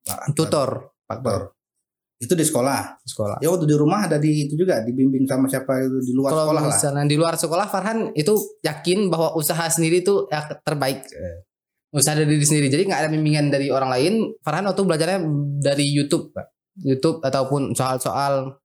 Pak 0.06 0.20
Tutor 0.38 0.70
Pak 1.02 1.18
Akbar 1.18 1.32
Tutor. 1.34 1.55
Itu 2.16 2.32
di 2.32 2.42
sekolah. 2.42 3.04
sekolah. 3.04 3.36
Ya 3.44 3.52
waktu 3.52 3.68
di 3.68 3.76
rumah 3.76 4.08
ada 4.08 4.16
di 4.16 4.48
itu 4.48 4.56
juga 4.56 4.80
dibimbing 4.80 5.28
sama 5.28 5.44
siapa 5.46 5.84
itu 5.84 6.00
di 6.00 6.16
luar 6.16 6.32
Kalau 6.32 6.44
sekolah 6.48 6.62
lah. 6.64 6.72
misalnya 6.72 7.04
di 7.04 7.16
luar 7.16 7.34
sekolah 7.36 7.66
Farhan 7.68 7.98
itu 8.12 8.32
yakin 8.60 9.12
bahwa 9.12 9.36
usaha 9.36 9.60
sendiri 9.68 10.00
itu 10.00 10.24
ya 10.26 10.40
terbaik. 10.64 11.04
Usaha 11.92 12.16
dari 12.16 12.32
diri 12.32 12.44
sendiri. 12.44 12.66
Jadi 12.68 12.82
nggak 12.88 13.00
ada 13.04 13.10
bimbingan 13.10 13.46
dari 13.48 13.68
orang 13.68 13.92
lain. 13.92 14.14
Farhan 14.40 14.64
waktu 14.64 14.82
belajarnya 14.82 15.18
dari 15.60 15.86
YouTube, 15.86 16.32
Pak. 16.32 16.46
YouTube 16.78 17.20
ataupun 17.20 17.72
soal-soal 17.72 18.56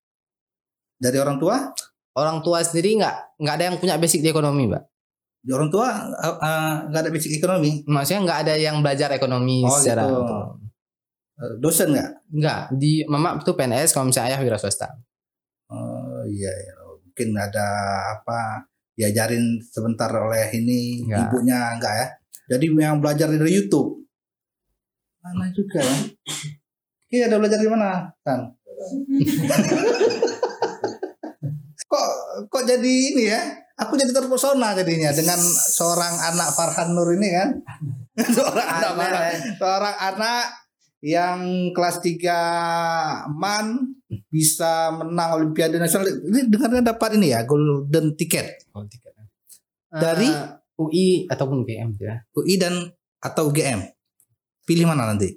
Dari 0.95 1.17
orang 1.17 1.35
tua? 1.35 1.71
orang 2.11 2.43
tua 2.43 2.59
sendiri 2.59 2.99
nggak 2.99 3.39
nggak 3.39 3.55
ada 3.55 3.63
yang 3.71 3.77
punya 3.79 3.95
basic 3.95 4.19
di 4.19 4.27
ekonomi, 4.27 4.67
Pak. 4.67 4.83
Di 5.41 5.51
orang 5.51 5.67
tua 5.67 5.87
eh, 6.07 6.35
eh, 6.37 6.73
nggak 6.87 7.01
ada 7.01 7.09
basic 7.09 7.31
ekonomi. 7.35 7.83
Maksudnya 7.83 8.21
nggak 8.21 8.39
ada 8.43 8.53
yang 8.55 8.75
belajar 8.79 9.09
ekonomi 9.11 9.63
Oh, 9.63 9.71
secara 9.73 10.05
gitu. 10.05 10.19
Eh, 10.19 10.70
Dosen 11.58 11.97
nggak? 11.97 12.12
nggak 12.30 12.60
di 12.77 13.01
mama 13.10 13.41
itu 13.41 13.51
PNS 13.58 13.97
kalau 13.97 14.10
misalnya 14.10 14.38
ayah 14.38 14.39
wira 14.45 14.58
swasta. 14.62 14.93
Oh 15.71 16.21
iya, 16.30 16.51
iya. 16.51 16.73
mungkin 17.01 17.36
ada 17.36 17.67
apa 18.19 18.63
diajarin 18.95 19.60
sebentar 19.60 20.08
oleh 20.12 20.47
ini 20.56 21.04
Nggak. 21.08 21.27
ibunya 21.27 21.60
enggak 21.75 21.93
ya. 21.95 22.08
Jadi 22.56 22.65
yang 22.77 22.99
belajar 22.99 23.27
dari 23.32 23.51
YouTube. 23.51 24.04
Mana 25.23 25.47
juga 25.54 25.80
ya? 25.80 25.97
Iya, 27.12 27.27
ada 27.27 27.38
belajar 27.39 27.60
di 27.60 27.67
mana, 27.67 28.08
Tan? 28.23 28.47
kok 32.47 32.63
jadi 32.63 32.93
ini 33.13 33.23
ya? 33.27 33.41
Aku 33.82 33.97
jadi 33.97 34.13
terpesona 34.13 34.77
jadinya 34.77 35.10
dengan 35.12 35.41
seorang 35.41 36.13
anak 36.32 36.54
Farhan 36.54 36.93
Nur 36.93 37.17
ini 37.17 37.30
kan. 37.34 37.49
seorang 38.38 38.67
anak 38.67 38.91
seorang 39.58 39.95
anak 39.97 40.43
yang 41.01 41.73
kelas 41.73 41.97
3 41.99 43.33
MAN 43.33 43.97
bisa 44.29 44.93
menang 44.93 45.41
Olimpiade 45.41 45.81
Nasional. 45.81 46.07
Ini 46.07 46.45
dengarnya 46.45 46.93
dapat 46.93 47.17
ini 47.17 47.33
ya, 47.33 47.41
golden 47.43 48.13
ticket 48.13 48.69
Oh, 48.77 48.85
tiga. 48.85 49.09
Dari? 49.91 50.29
Eh, 50.29 50.61
UI 50.81 51.07
ataupun 51.29 51.61
UGM 51.61 51.89
ya. 51.99 52.25
UI 52.33 52.55
dan 52.57 52.89
atau 53.21 53.53
UGM. 53.53 53.85
Pilih 54.65 54.89
mana 54.89 55.09
nanti? 55.13 55.29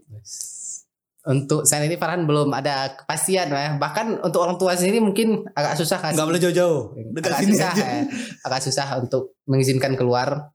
Untuk 1.25 1.65
saat 1.65 1.89
ini 1.89 1.97
Farhan 1.97 2.29
belum 2.29 2.53
ada 2.53 2.93
kepastian 3.01 3.49
ya. 3.49 3.81
Bahkan 3.81 4.21
untuk 4.25 4.45
orang 4.45 4.61
tua 4.61 4.77
sendiri 4.77 5.01
mungkin 5.01 5.49
agak 5.57 5.81
susah 5.81 5.97
kan. 6.01 6.13
Enggak 6.13 6.29
boleh 6.29 6.41
jauh-jauh. 6.41 6.81
Dekat 7.17 7.31
agak 7.33 7.41
sini 7.41 7.53
susah 7.57 7.73
aja. 7.73 7.85
ya. 7.85 8.03
agak 8.45 8.61
susah 8.61 8.87
untuk 9.01 9.23
mengizinkan 9.49 9.93
keluar. 9.97 10.54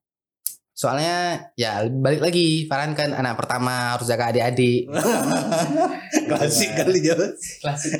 Soalnya 0.79 1.43
ya 1.59 1.83
balik 1.91 2.23
lagi 2.23 2.63
Farhan 2.71 2.95
kan 2.95 3.11
anak 3.11 3.35
pertama 3.35 3.99
harus 3.99 4.07
jaga 4.07 4.31
adik-adik. 4.31 4.87
Klasik 6.31 6.71
kali 6.71 7.03
jauh. 7.03 7.35
Klasik. 7.59 7.99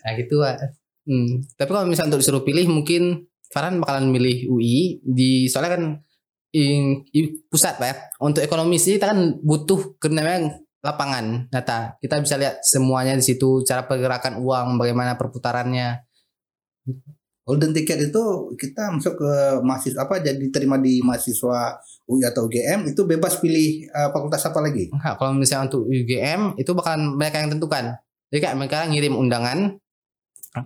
nah 0.00 0.12
gitu 0.16 0.40
Pak. 0.40 0.56
Hmm. 1.04 1.44
Tapi 1.52 1.68
kalau 1.68 1.84
misalnya 1.84 2.16
untuk 2.16 2.24
disuruh 2.24 2.40
pilih 2.48 2.64
mungkin 2.72 3.28
Farhan 3.52 3.76
bakalan 3.84 4.08
milih 4.08 4.48
UI 4.48 5.04
di 5.04 5.52
soalnya 5.52 5.76
kan 5.76 5.82
in, 6.56 7.04
i- 7.12 7.44
pusat 7.52 7.76
Pak 7.76 7.86
ya. 7.92 7.94
Untuk 8.24 8.40
ekonomi 8.40 8.80
sih 8.80 8.96
kita 8.96 9.12
kan 9.12 9.36
butuh 9.44 10.00
kenapa 10.00 10.56
lapangan 10.80 11.52
data. 11.52 12.00
Kita 12.00 12.24
bisa 12.24 12.40
lihat 12.40 12.64
semuanya 12.64 13.12
di 13.12 13.24
situ 13.26 13.60
cara 13.68 13.84
pergerakan 13.84 14.40
uang, 14.40 14.80
bagaimana 14.80 15.20
perputarannya. 15.20 16.08
Golden 17.46 17.70
ticket 17.70 18.10
itu 18.10 18.22
kita 18.58 18.90
masuk 18.90 19.22
ke 19.22 19.30
mahasiswa 19.62 20.02
apa 20.02 20.18
jadi 20.18 20.50
terima 20.50 20.82
di 20.82 20.98
mahasiswa 20.98 21.78
UI 22.10 22.26
atau 22.26 22.50
UGM 22.50 22.90
itu 22.90 23.06
bebas 23.06 23.38
pilih 23.38 23.86
eh, 23.86 24.08
fakultas 24.10 24.42
apa 24.50 24.58
lagi? 24.58 24.90
Enggak, 24.90 25.14
kalau 25.14 25.30
misalnya 25.38 25.70
untuk 25.70 25.86
UGM 25.86 26.58
itu 26.58 26.70
bakalan 26.74 27.14
mereka 27.14 27.38
yang 27.38 27.54
tentukan. 27.54 27.94
Jadi 28.34 28.40
kayak 28.42 28.56
mereka 28.58 28.78
ngirim 28.90 29.14
undangan. 29.14 29.78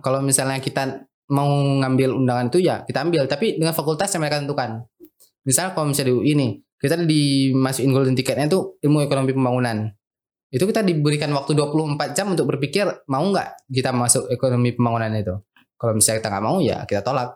Kalau 0.01 0.25
misalnya 0.25 0.57
kita 0.57 1.05
mau 1.29 1.45
ngambil 1.85 2.17
undangan 2.17 2.49
itu 2.49 2.65
ya 2.65 2.81
kita 2.81 3.05
ambil, 3.05 3.29
tapi 3.29 3.61
dengan 3.61 3.77
fakultas 3.77 4.09
yang 4.17 4.25
mereka 4.25 4.41
tentukan. 4.41 4.81
Misalnya 5.45 5.77
kalau 5.77 5.93
misalnya 5.93 6.09
di 6.09 6.15
UI 6.17 6.31
nih, 6.33 6.51
kita 6.81 6.97
dimasukin 6.97 7.93
golden 7.93 8.17
ticketnya 8.17 8.49
itu 8.49 8.81
ilmu 8.81 9.05
ekonomi 9.05 9.37
pembangunan. 9.37 9.85
Itu 10.49 10.65
kita 10.65 10.81
diberikan 10.81 11.29
waktu 11.31 11.53
24 11.53 12.17
jam 12.17 12.33
untuk 12.33 12.49
berpikir 12.49 12.89
mau 13.05 13.21
nggak 13.21 13.69
kita 13.69 13.93
masuk 13.93 14.33
ekonomi 14.33 14.73
pembangunan 14.73 15.13
itu. 15.13 15.37
Kalau 15.81 15.97
misalnya 15.97 16.21
kita 16.21 16.29
nggak 16.29 16.45
mau 16.45 16.57
ya 16.61 16.77
kita 16.85 17.01
tolak. 17.01 17.29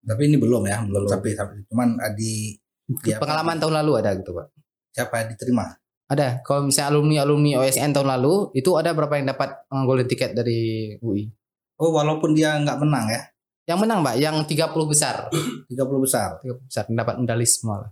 Tapi 0.00 0.22
ini 0.24 0.40
belum 0.40 0.64
ya, 0.64 0.80
belum 0.80 1.04
Belum. 1.04 1.12
sampai 1.12 1.36
sampai 1.36 1.60
cuman 1.68 1.88
eh, 2.00 2.12
di 2.16 2.32
Iya, 3.06 3.22
Pengalaman 3.22 3.60
tahun 3.60 3.74
lalu 3.84 4.02
ada 4.02 4.10
gitu 4.18 4.34
pak. 4.34 4.50
siapa 4.90 5.22
yang 5.22 5.28
diterima? 5.30 5.62
Ada. 6.10 6.42
Kalau 6.42 6.66
misalnya 6.66 6.90
alumni 6.90 7.16
alumni 7.22 7.50
OSN 7.62 7.94
tahun 7.94 8.08
lalu 8.18 8.50
itu 8.50 8.74
ada 8.74 8.90
berapa 8.90 9.14
yang 9.14 9.30
dapat 9.30 9.62
golden 9.70 10.10
ticket 10.10 10.34
dari 10.34 10.58
UI? 10.98 11.30
Oh, 11.78 11.94
walaupun 11.94 12.34
dia 12.34 12.58
nggak 12.58 12.82
menang 12.82 13.06
ya, 13.08 13.22
Yang 13.64 13.78
menang, 13.86 13.98
Mbak, 14.02 14.16
yang 14.18 14.36
30 14.42 14.90
besar. 14.90 15.30
30 15.30 15.70
besar. 16.02 16.42
30 16.42 16.66
besar 16.66 16.82
dapat 16.90 17.14
medali 17.22 17.46
semua 17.46 17.86
lah. 17.86 17.90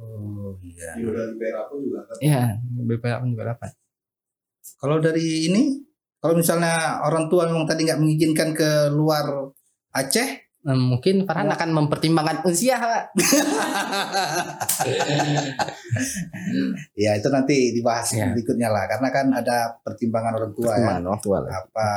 Oh 0.00 0.56
iya. 0.64 0.96
Di 0.96 1.04
udah 1.04 1.24
di 1.28 1.36
perak 1.36 1.64
pun 1.68 1.84
juga 1.84 2.00
kan. 2.08 2.16
Iya, 2.24 2.42
BPA 2.64 3.16
pun 3.20 3.28
juga 3.36 3.44
dapat. 3.52 3.70
Kalau 4.80 4.96
dari 4.98 5.52
ini, 5.52 5.84
kalau 6.26 6.34
misalnya 6.34 6.98
orang 7.06 7.30
tua 7.30 7.46
memang 7.46 7.62
tadi 7.62 7.86
nggak 7.86 8.02
mengizinkan 8.02 8.50
ke 8.50 8.90
luar 8.90 9.54
Aceh, 9.94 10.42
Eh, 10.66 10.74
mungkin 10.74 11.22
Farhan 11.22 11.46
akan 11.46 11.70
mempertimbangkan 11.78 12.42
usia, 12.42 12.74
Pak. 12.74 13.14
ya 16.98 17.14
itu 17.14 17.28
nanti 17.30 17.70
dibahas 17.70 18.10
Ya. 18.10 18.34
berikutnya 18.34 18.74
lah, 18.74 18.90
karena 18.90 19.14
kan 19.14 19.30
ada 19.30 19.78
pertimbangan 19.86 20.34
orang 20.34 20.50
tua 20.58 20.74
ya. 20.74 20.82
Pertimbangan 20.82 21.04
orang 21.06 21.22
tua 21.22 21.38
lah. 21.38 21.54
Apa 21.62 21.88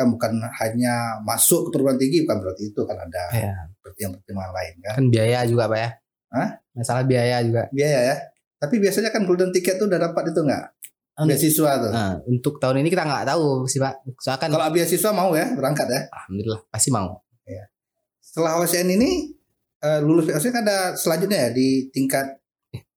kan 0.00 0.06
bukan 0.08 0.32
hanya 0.64 1.20
masuk 1.28 1.68
ke 1.68 1.76
perguruan 1.76 2.00
tinggi, 2.00 2.24
bukan 2.24 2.40
berarti 2.40 2.72
itu 2.72 2.80
kan 2.88 2.96
ada 2.96 3.22
Iya. 3.36 3.52
pertimbangan-pertimbangan 3.84 4.52
lain 4.56 4.74
kan. 4.80 4.94
Kan 4.96 5.06
biaya 5.12 5.38
juga, 5.44 5.64
Pak 5.68 5.76
ya. 5.76 5.90
Hah? 6.32 6.48
Masalah 6.72 7.04
biaya 7.04 7.36
juga. 7.44 7.62
Biaya 7.68 8.00
ya. 8.00 8.16
Tapi 8.56 8.80
biasanya 8.80 9.12
kan 9.12 9.28
golden 9.28 9.52
ticket 9.52 9.76
tuh 9.76 9.92
udah 9.92 10.00
dapat 10.00 10.32
itu 10.32 10.40
nggak? 10.40 10.64
Beasiswa 11.16 11.70
tuh. 11.80 11.90
Nah, 11.90 12.20
untuk 12.28 12.60
tahun 12.60 12.84
ini 12.84 12.92
kita 12.92 13.08
nggak 13.08 13.24
tahu 13.24 13.64
sih, 13.64 13.80
Pak. 13.80 14.04
Soalnya 14.20 14.40
kan 14.44 14.48
Kalau 14.52 14.68
beasiswa 14.68 15.10
mau 15.10 15.32
ya 15.32 15.48
berangkat 15.48 15.88
ya. 15.88 16.00
alhamdulillah 16.12 16.60
pasti 16.68 16.92
mau. 16.92 17.08
Setelah 18.20 18.60
OSN 18.60 18.88
ini 18.92 19.32
eh, 19.80 20.00
lulus 20.04 20.28
OSN 20.28 20.52
kan 20.52 20.62
ada 20.68 20.92
selanjutnya 20.92 21.48
ya 21.48 21.50
di 21.56 21.88
tingkat 21.88 22.36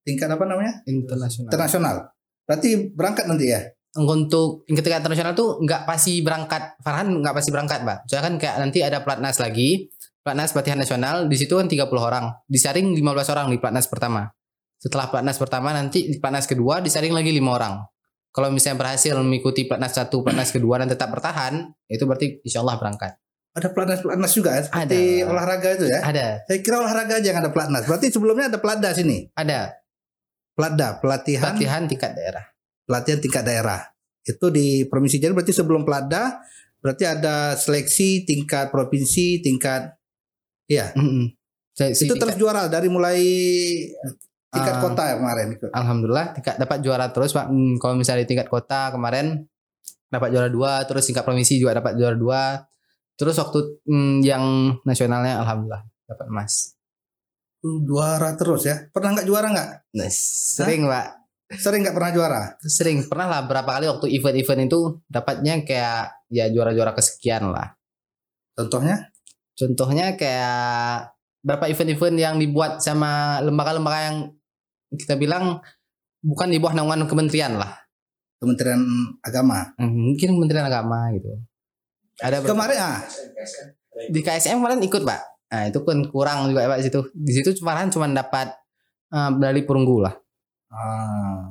tingkat 0.04 0.28
apa 0.28 0.44
namanya 0.44 0.84
Internasional. 0.84 1.48
internasional. 1.48 1.96
Berarti 2.44 2.70
berangkat 2.92 3.24
nanti 3.24 3.48
ya. 3.48 3.62
untuk 3.96 4.68
tingkat 4.68 5.02
internasional 5.02 5.34
tuh 5.34 5.58
nggak 5.64 5.88
pasti 5.88 6.22
berangkat 6.22 6.78
Farhan 6.86 7.10
nggak 7.10 7.34
pasti 7.34 7.50
berangkat 7.50 7.82
pak 7.82 8.06
soalnya 8.06 8.26
kan 8.30 8.34
kayak 8.38 8.56
nanti 8.62 8.80
ada 8.86 9.02
pelatnas 9.02 9.42
lagi 9.42 9.90
pelatnas 10.22 10.54
pelatihan 10.54 10.78
nasional 10.78 11.26
di 11.26 11.34
situ 11.34 11.58
kan 11.58 11.66
30 11.66 11.90
orang 11.98 12.30
disaring 12.46 12.94
15 12.94 13.34
orang 13.34 13.50
di 13.50 13.58
pelatnas 13.58 13.90
pertama 13.90 14.30
setelah 14.78 15.10
pelatnas 15.10 15.42
pertama 15.42 15.74
nanti 15.74 16.06
di 16.06 16.22
pelatnas 16.22 16.46
kedua 16.46 16.86
disaring 16.86 17.18
lagi 17.18 17.34
lima 17.34 17.58
orang 17.58 17.82
kalau 18.30 18.50
misalnya 18.50 18.78
berhasil 18.78 19.14
mengikuti 19.18 19.66
pelatnas 19.66 19.94
satu 19.94 20.22
pelatnas 20.22 20.50
kedua 20.50 20.78
dan 20.80 20.88
tetap 20.88 21.10
bertahan 21.10 21.74
itu 21.88 22.04
berarti 22.04 22.40
insya 22.42 22.62
Allah 22.62 22.78
berangkat 22.78 23.18
Ada 23.50 23.74
pelatnas 23.74 24.00
pelatnas 24.06 24.32
juga 24.32 24.50
ya, 24.54 24.62
seperti 24.70 24.98
Ada. 25.20 25.26
olahraga 25.26 25.70
itu 25.74 25.86
ya. 25.90 26.00
ada 26.06 26.28
Saya 26.46 26.60
kira 26.62 26.76
olahraga 26.80 27.14
aja 27.18 27.28
yang 27.34 27.40
ada 27.42 27.50
pelatnas. 27.50 27.84
Berarti 27.90 28.08
sebelumnya 28.14 28.46
ada 28.48 28.60
pelatda 28.62 28.90
sini. 28.94 29.26
ada 29.34 29.74
Pelatda, 30.54 31.00
pelatihan 31.02 31.56
pelatihan 31.56 31.82
tingkat 31.88 32.12
daerah 32.14 32.46
pelatihan 32.84 33.20
tingkat 33.20 33.44
daerah. 33.46 33.82
Itu 34.22 34.50
di 34.50 34.84
provinsi 34.86 35.18
jadi 35.18 35.34
berarti 35.34 35.54
sebelum 35.54 35.82
pelatda 35.82 36.42
berarti 36.80 37.04
ada 37.06 37.54
seleksi 37.56 38.24
tingkat 38.24 38.70
provinsi, 38.70 39.42
tingkat 39.42 39.94
Iya. 40.70 40.94
Saya- 41.74 41.98
si 41.98 42.06
itu 42.06 42.14
tingkat- 42.14 42.22
terus 42.22 42.36
juara 42.38 42.70
dari 42.70 42.86
mulai 42.86 43.18
tingkat 44.50 44.76
Ah. 44.78 44.82
kota 44.82 45.02
ya 45.06 45.16
kemarin 45.22 45.48
itu. 45.56 45.66
Alhamdulillah 45.70 46.28
tingkat 46.34 46.56
dapat 46.58 46.78
juara 46.82 47.06
terus 47.14 47.32
Pak. 47.34 47.46
Hmm, 47.50 47.78
kalau 47.78 47.94
misalnya 47.98 48.26
di 48.26 48.30
tingkat 48.34 48.50
kota 48.50 48.90
kemarin 48.94 49.46
dapat 50.10 50.30
juara 50.34 50.50
dua, 50.50 50.84
terus 50.90 51.06
tingkat 51.06 51.22
provinsi 51.22 51.62
juga 51.62 51.78
dapat 51.78 51.94
juara 51.98 52.18
dua. 52.18 52.42
Terus 53.20 53.36
waktu 53.38 53.84
hmm, 53.86 54.26
yang 54.26 54.44
nasionalnya 54.88 55.44
alhamdulillah 55.44 55.84
dapat 56.10 56.26
emas. 56.32 56.74
Uh, 57.60 57.84
Juara 57.84 58.40
terus 58.40 58.64
ya. 58.64 58.88
Pernah 58.88 59.20
nggak 59.20 59.28
juara 59.28 59.48
nggak? 59.52 59.70
Sering 60.08 60.88
Pak. 60.88 61.06
Sering 61.60 61.84
nggak 61.84 61.96
pernah 61.98 62.12
juara? 62.16 62.42
Sering 62.64 63.04
pernah 63.12 63.28
lah 63.28 63.42
berapa 63.44 63.68
kali 63.68 63.92
waktu 63.92 64.08
event-event 64.16 64.72
itu 64.72 64.80
dapatnya 65.12 65.60
kayak 65.68 66.24
ya 66.32 66.48
juara-juara 66.48 66.96
kesekian 66.96 67.52
lah. 67.52 67.76
Contohnya? 68.56 69.12
Contohnya 69.60 70.16
kayak 70.16 71.12
berapa 71.44 71.68
event-event 71.68 72.16
yang 72.16 72.36
dibuat 72.40 72.80
sama 72.80 73.44
lembaga-lembaga 73.44 74.00
yang 74.08 74.18
kita 74.92 75.14
bilang 75.14 75.62
bukan 76.20 76.48
di 76.48 76.58
bawah 76.58 76.74
naungan 76.74 77.06
kementerian 77.06 77.56
lah. 77.56 77.78
Kementerian 78.40 78.80
Agama. 79.20 79.76
Hmm, 79.76 79.92
Mungkin 80.12 80.34
Kementerian 80.34 80.66
Agama 80.66 81.12
gitu. 81.12 81.28
Ada 82.20 82.40
Kemarin 82.42 82.78
ah, 82.78 83.00
di 84.08 84.20
KSM 84.20 84.60
kemarin 84.60 84.80
ikut 84.80 85.04
pak 85.04 85.22
nah 85.50 85.66
itu 85.66 85.82
kan 85.82 85.98
kurang 86.08 86.46
juga 86.48 86.68
pak 86.68 86.78
di 86.78 86.86
situ 86.86 87.00
di 87.12 87.32
situ 87.34 87.50
malahan 87.60 87.90
cuma 87.90 88.06
dapat 88.06 88.54
eh, 89.10 89.30
medali 89.34 89.66
perunggu 89.66 90.04
lah 90.04 90.14
ah, 90.70 91.42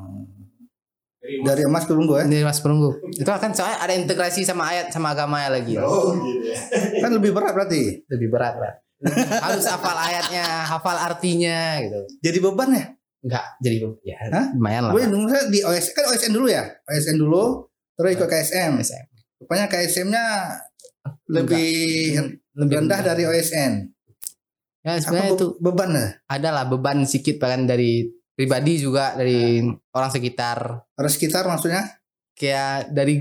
Dari 1.18 1.42
dari 1.42 1.62
emas 1.64 1.84
perunggu 1.84 2.14
ya. 2.14 2.24
dari 2.24 2.40
mas 2.40 2.62
perunggu 2.62 2.94
itu 3.10 3.26
akan 3.26 3.50
soalnya 3.52 3.82
ada 3.82 3.92
integrasi 3.92 4.46
sama 4.46 4.70
ayat 4.70 4.88
sama 4.88 5.12
agama 5.12 5.42
ya 5.42 5.50
lagi 5.50 5.74
Oh 5.76 6.14
gitu 6.14 6.46
ya. 6.46 6.56
Kan 7.02 7.10
lebih 7.12 7.34
berat 7.34 7.52
berarti. 7.52 8.06
lebih 8.06 8.28
berat 8.30 8.54
pak 8.56 8.72
harus 9.42 9.66
hafal 9.66 9.96
ayatnya 9.98 10.46
hafal 10.64 10.96
artinya 10.96 11.82
gitu 11.82 12.00
Jadi 12.22 12.38
beban 12.38 12.70
ya. 12.72 12.84
Enggak 13.20 13.44
jadi 13.58 13.76
ya 14.00 14.16
Hah? 14.24 14.46
lumayan 14.52 14.82
lah 14.86 14.92
Gue 14.92 15.02
misalnya 15.04 15.46
di 15.48 15.60
OSN 15.60 15.92
kan 15.92 16.04
OSN 16.08 16.32
dulu 16.32 16.46
ya. 16.46 16.64
OSN 16.84 17.16
dulu 17.16 17.44
terus 17.92 18.10
ikut 18.14 18.26
KSM. 18.26 18.70
KSM. 18.78 19.04
Rupanya 19.38 19.66
KSM-nya 19.66 20.24
lebih 21.26 21.70
lebih 22.54 22.74
rendah 22.76 23.00
dari 23.02 23.22
OSN. 23.24 23.72
ya 24.80 24.92
Apa 24.92 25.00
sebenarnya 25.00 25.30
be- 25.30 25.36
itu 25.36 25.46
beban 25.58 25.90
ya? 25.90 26.06
ada 26.28 26.48
lah 26.52 26.64
beban 26.64 26.98
sedikit 27.02 27.36
bahkan 27.38 27.64
dari 27.64 28.06
pribadi 28.30 28.78
juga 28.78 29.12
dari 29.12 29.58
orang 29.90 30.08
sekitar 30.08 30.58
Harus 30.92 31.12
sekitar 31.12 31.44
maksudnya? 31.44 31.82
kayak 32.32 32.94
dari 32.94 33.18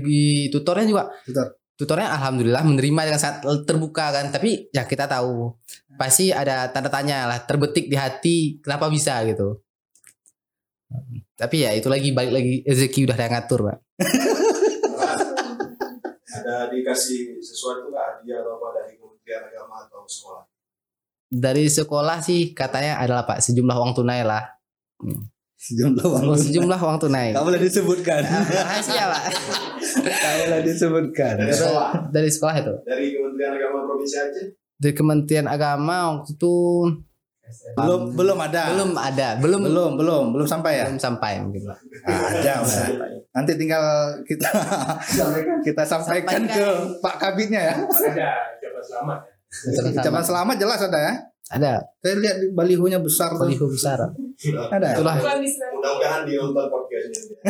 tutornya 0.48 0.86
juga 0.86 1.10
Tutor. 1.20 1.46
tutornya 1.74 2.06
alhamdulillah 2.12 2.62
menerima 2.62 3.00
dengan 3.04 3.18
sangat 3.20 3.38
terbuka 3.64 4.10
kan 4.10 4.30
tapi 4.30 4.70
ya 4.70 4.82
kita 4.84 5.06
tahu 5.06 5.58
pasti 5.94 6.30
ada 6.30 6.66
tanda 6.68 6.86
tanya 6.86 7.26
lah 7.26 7.38
terbetik 7.40 7.86
di 7.86 7.94
hati 7.94 8.36
kenapa 8.58 8.86
bisa 8.86 9.18
gitu 9.24 9.58
tapi 11.36 11.62
ya 11.62 11.76
itu 11.76 11.88
lagi 11.92 12.10
balik 12.16 12.32
lagi 12.32 12.54
rezeki 12.64 13.08
udah 13.08 13.14
ada 13.14 13.24
yang 13.28 13.34
ngatur 13.36 13.60
pak 13.68 13.78
Ada 16.28 16.70
dikasih 16.72 17.40
sesuatu 17.44 17.92
nggak 17.92 18.04
hadiah 18.24 18.40
atau 18.40 18.56
apa 18.56 18.66
dari 18.80 18.94
kementerian 18.96 19.42
Agama 19.52 19.84
atau 19.84 20.06
sekolah? 20.08 20.44
Dari 21.28 21.68
sekolah 21.68 22.18
sih 22.24 22.56
katanya 22.56 23.04
adalah 23.04 23.28
Pak 23.28 23.44
sejumlah 23.44 23.76
uang 23.76 23.92
tunai 23.92 24.24
lah. 24.24 24.48
Sejumlah 25.58 26.04
uang. 26.08 26.22
Oh, 26.30 26.38
sejumlah 26.38 26.78
uang 26.78 26.98
tunai. 27.02 27.36
Tak 27.36 27.44
boleh 27.44 27.60
disebutkan. 27.60 28.22
Rahasia 28.24 29.04
Pak. 29.12 29.22
Tak 29.98 30.32
boleh 30.40 30.60
disebutkan. 30.64 31.34
Dari 31.36 31.52
sekolah? 31.52 31.90
Dari 32.08 32.30
sekolah 32.32 32.54
itu. 32.56 32.74
Dari 32.86 33.06
Kementerian 33.12 33.52
Agama 33.58 33.78
Provinsi 33.84 34.16
Aceh? 34.16 34.46
Dari 34.78 34.94
Kementerian 34.94 35.46
Agama 35.50 35.96
waktu 36.16 36.32
itu 36.38 36.54
Belum 37.76 38.00
belum 38.12 38.38
ada. 38.38 38.62
belum 38.74 38.90
ada, 38.94 39.28
belum 39.40 39.60
belum 39.64 39.90
belum 39.96 40.24
belum 40.36 40.46
sampai 40.48 40.72
ya. 40.82 40.86
belum 40.90 41.00
sampai 41.00 41.32
mungkin 41.40 41.62
Pak. 41.64 41.78
Ada. 42.04 42.54
Nanti 43.32 43.52
tinggal 43.56 43.84
kita 44.28 44.50
kita 45.66 45.82
sampaikan 45.88 46.44
ke 46.44 46.66
Pak 47.00 47.16
Kabitnya 47.16 47.72
ya. 47.72 47.74
Ada, 47.80 48.28
jabat 48.60 48.84
selamat. 48.84 49.18
Ucapan 49.96 50.24
selamat 50.24 50.56
jelas 50.60 50.80
ada 50.84 50.98
ya. 51.00 51.14
Ada 51.48 51.80
Saya 52.04 52.14
lihat 52.20 52.36
di 52.44 52.46
balihonya 52.52 53.00
besar 53.00 53.32
tuh. 53.32 53.48
baliho 53.48 53.64
besar. 53.64 53.96
Ada. 54.68 54.88
Itulah 54.92 55.16
Mudah-mudahan 55.16 56.28
dionton 56.28 56.66
podcastnya. 56.68 57.40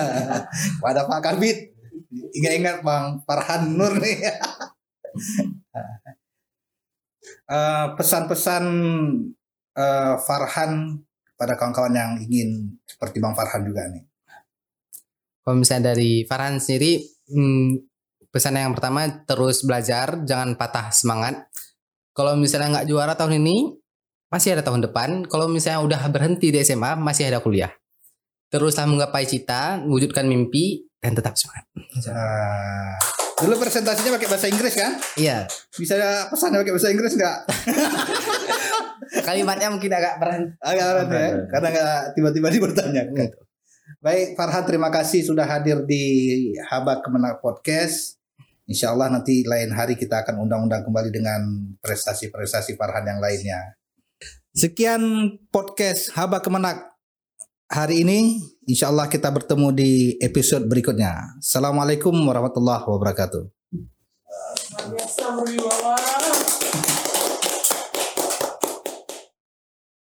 Pada 0.84 1.08
Pak 1.08 1.20
Kabit. 1.24 1.72
Ingat-ingat 2.10 2.84
Bang 2.84 3.24
Farhan 3.24 3.72
Nur 3.72 3.96
nih. 3.96 4.18
Eh, 7.24 7.86
pesan-pesan 7.98 8.64
eh, 9.76 10.14
Farhan 10.24 10.98
pada 11.36 11.56
kawan-kawan 11.56 11.92
yang 11.92 12.12
ingin 12.20 12.80
seperti 12.84 13.20
Bang 13.20 13.36
Farhan 13.36 13.64
juga 13.64 13.88
nih. 13.88 14.04
Kalau 15.40 15.56
misalnya 15.56 15.96
dari 15.96 16.24
Farhan 16.28 16.60
sendiri, 16.60 17.00
hmm, 17.32 17.68
pesan 18.28 18.60
yang 18.60 18.76
pertama 18.76 19.08
terus 19.24 19.64
belajar, 19.64 20.20
jangan 20.24 20.54
patah 20.54 20.92
semangat. 20.92 21.48
Kalau 22.12 22.36
misalnya 22.36 22.80
nggak 22.80 22.88
juara 22.88 23.16
tahun 23.16 23.40
ini, 23.40 23.72
masih 24.30 24.54
ada 24.56 24.62
tahun 24.62 24.84
depan. 24.86 25.26
Kalau 25.26 25.48
misalnya 25.48 25.80
udah 25.82 26.00
berhenti 26.12 26.52
di 26.52 26.60
SMA, 26.60 26.94
masih 27.00 27.32
ada 27.32 27.40
kuliah. 27.40 27.72
Teruslah 28.50 28.86
menggapai 28.86 29.24
cita, 29.24 29.80
wujudkan 29.86 30.26
mimpi, 30.26 30.86
dan 31.00 31.16
tetap 31.16 31.34
semangat. 31.34 31.64
Eh, 32.04 32.96
dulu 33.40 33.54
presentasinya 33.60 34.16
pakai 34.20 34.28
bahasa 34.28 34.46
Inggris 34.48 34.74
kan? 34.76 34.92
Iya, 35.16 35.48
Bisa 35.74 35.96
pesannya 36.28 36.60
pakai 36.60 36.74
bahasa 36.76 36.88
Inggris 36.92 37.14
nggak? 37.16 37.38
kalimatnya 39.26 39.68
mungkin 39.72 39.90
agak 39.90 40.14
berhenti. 40.22 40.54
Agak 40.62 40.86
aneh 41.06 41.18
ya, 41.18 41.30
karena 41.50 41.68
nggak 41.72 42.00
tiba-tiba 42.14 42.48
dipertanyakan. 42.52 43.28
Baik, 44.00 44.38
Farhan 44.38 44.64
terima 44.64 44.88
kasih 44.88 45.26
sudah 45.26 45.44
hadir 45.44 45.82
di 45.84 46.04
Haba 46.70 47.02
Kemenang 47.02 47.42
Podcast. 47.42 48.16
Insya 48.70 48.94
Allah 48.94 49.10
nanti 49.10 49.42
lain 49.42 49.74
hari 49.74 49.98
kita 49.98 50.22
akan 50.22 50.46
undang-undang 50.46 50.86
kembali 50.86 51.10
dengan 51.10 51.42
prestasi-prestasi 51.82 52.78
Farhan 52.78 53.02
yang 53.02 53.18
lainnya. 53.18 53.74
Sekian 54.54 55.02
podcast 55.50 56.14
Haba 56.14 56.38
Kemenak 56.38 56.89
hari 57.70 58.02
ini. 58.02 58.42
Insya 58.66 58.90
Allah 58.90 59.06
kita 59.06 59.30
bertemu 59.30 59.70
di 59.70 60.18
episode 60.18 60.66
berikutnya. 60.66 61.38
Assalamualaikum 61.38 62.12
warahmatullahi 62.12 62.82
wabarakatuh. 62.82 63.46